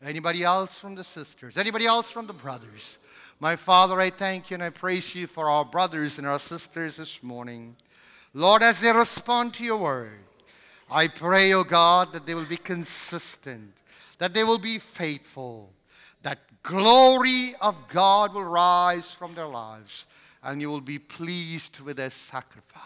Anybody 0.00 0.44
else 0.44 0.78
from 0.78 0.94
the 0.94 1.02
sisters? 1.02 1.56
Anybody 1.56 1.86
else 1.86 2.08
from 2.08 2.28
the 2.28 2.32
brothers? 2.32 2.98
My 3.40 3.56
Father, 3.56 4.00
I 4.00 4.10
thank 4.10 4.50
you 4.50 4.54
and 4.54 4.62
I 4.62 4.70
praise 4.70 5.12
you 5.12 5.26
for 5.26 5.50
our 5.50 5.64
brothers 5.64 6.18
and 6.18 6.26
our 6.26 6.38
sisters 6.38 6.96
this 6.96 7.20
morning. 7.20 7.74
Lord, 8.32 8.62
as 8.62 8.80
they 8.80 8.92
respond 8.92 9.54
to 9.54 9.64
your 9.64 9.78
word, 9.78 10.20
I 10.88 11.08
pray, 11.08 11.52
O 11.52 11.60
oh 11.60 11.64
God, 11.64 12.12
that 12.12 12.26
they 12.26 12.36
will 12.36 12.46
be 12.46 12.56
consistent, 12.56 13.72
that 14.18 14.32
they 14.32 14.44
will 14.44 14.58
be 14.58 14.78
faithful, 14.78 15.70
that 16.22 16.38
glory 16.62 17.56
of 17.60 17.74
God 17.88 18.34
will 18.34 18.44
rise 18.44 19.10
from 19.10 19.34
their 19.34 19.48
lives, 19.48 20.04
and 20.44 20.60
you 20.60 20.70
will 20.70 20.80
be 20.80 21.00
pleased 21.00 21.80
with 21.80 21.96
their 21.96 22.10
sacrifice. 22.10 22.82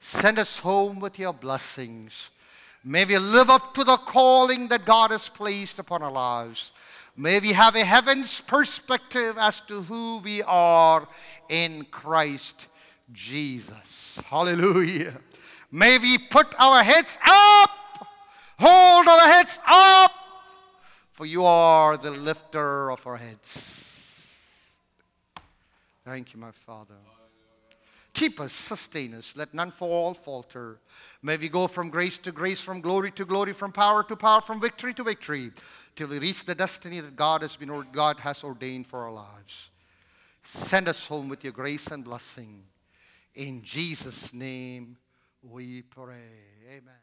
Send 0.00 0.40
us 0.40 0.58
home 0.58 0.98
with 0.98 1.16
your 1.16 1.32
blessings. 1.32 2.30
May 2.84 3.04
we 3.04 3.16
live 3.18 3.48
up 3.48 3.74
to 3.74 3.84
the 3.84 3.96
calling 3.96 4.68
that 4.68 4.84
God 4.84 5.12
has 5.12 5.28
placed 5.28 5.78
upon 5.78 6.02
our 6.02 6.10
lives. 6.10 6.72
May 7.16 7.38
we 7.38 7.52
have 7.52 7.76
a 7.76 7.84
heaven's 7.84 8.40
perspective 8.40 9.36
as 9.38 9.60
to 9.62 9.82
who 9.82 10.18
we 10.18 10.42
are 10.42 11.06
in 11.48 11.84
Christ 11.84 12.68
Jesus. 13.12 14.18
Hallelujah. 14.26 15.20
May 15.70 15.98
we 15.98 16.18
put 16.18 16.54
our 16.58 16.82
heads 16.82 17.18
up, 17.24 17.70
hold 18.58 19.06
our 19.06 19.28
heads 19.28 19.60
up, 19.66 20.12
for 21.12 21.24
you 21.24 21.44
are 21.44 21.96
the 21.96 22.10
lifter 22.10 22.90
of 22.90 23.06
our 23.06 23.16
heads. 23.16 23.92
Thank 26.04 26.34
you, 26.34 26.40
my 26.40 26.50
Father. 26.50 26.94
Keep 28.22 28.38
us, 28.38 28.52
sustain 28.52 29.14
us. 29.14 29.34
Let 29.34 29.52
none 29.52 29.72
fall, 29.72 30.14
falter. 30.14 30.78
May 31.24 31.36
we 31.36 31.48
go 31.48 31.66
from 31.66 31.90
grace 31.90 32.18
to 32.18 32.30
grace, 32.30 32.60
from 32.60 32.80
glory 32.80 33.10
to 33.10 33.24
glory, 33.24 33.52
from 33.52 33.72
power 33.72 34.04
to 34.04 34.14
power, 34.14 34.40
from 34.40 34.60
victory 34.60 34.94
to 34.94 35.02
victory, 35.02 35.50
till 35.96 36.06
we 36.06 36.20
reach 36.20 36.44
the 36.44 36.54
destiny 36.54 37.00
that 37.00 37.16
God 37.16 37.42
has, 37.42 37.56
been, 37.56 37.84
God 37.90 38.20
has 38.20 38.44
ordained 38.44 38.86
for 38.86 39.00
our 39.00 39.10
lives. 39.10 39.70
Send 40.44 40.88
us 40.88 41.04
home 41.04 41.28
with 41.28 41.42
your 41.42 41.52
grace 41.52 41.88
and 41.88 42.04
blessing. 42.04 42.62
In 43.34 43.60
Jesus' 43.64 44.32
name 44.32 44.98
we 45.42 45.82
pray. 45.82 46.14
Amen. 46.68 47.01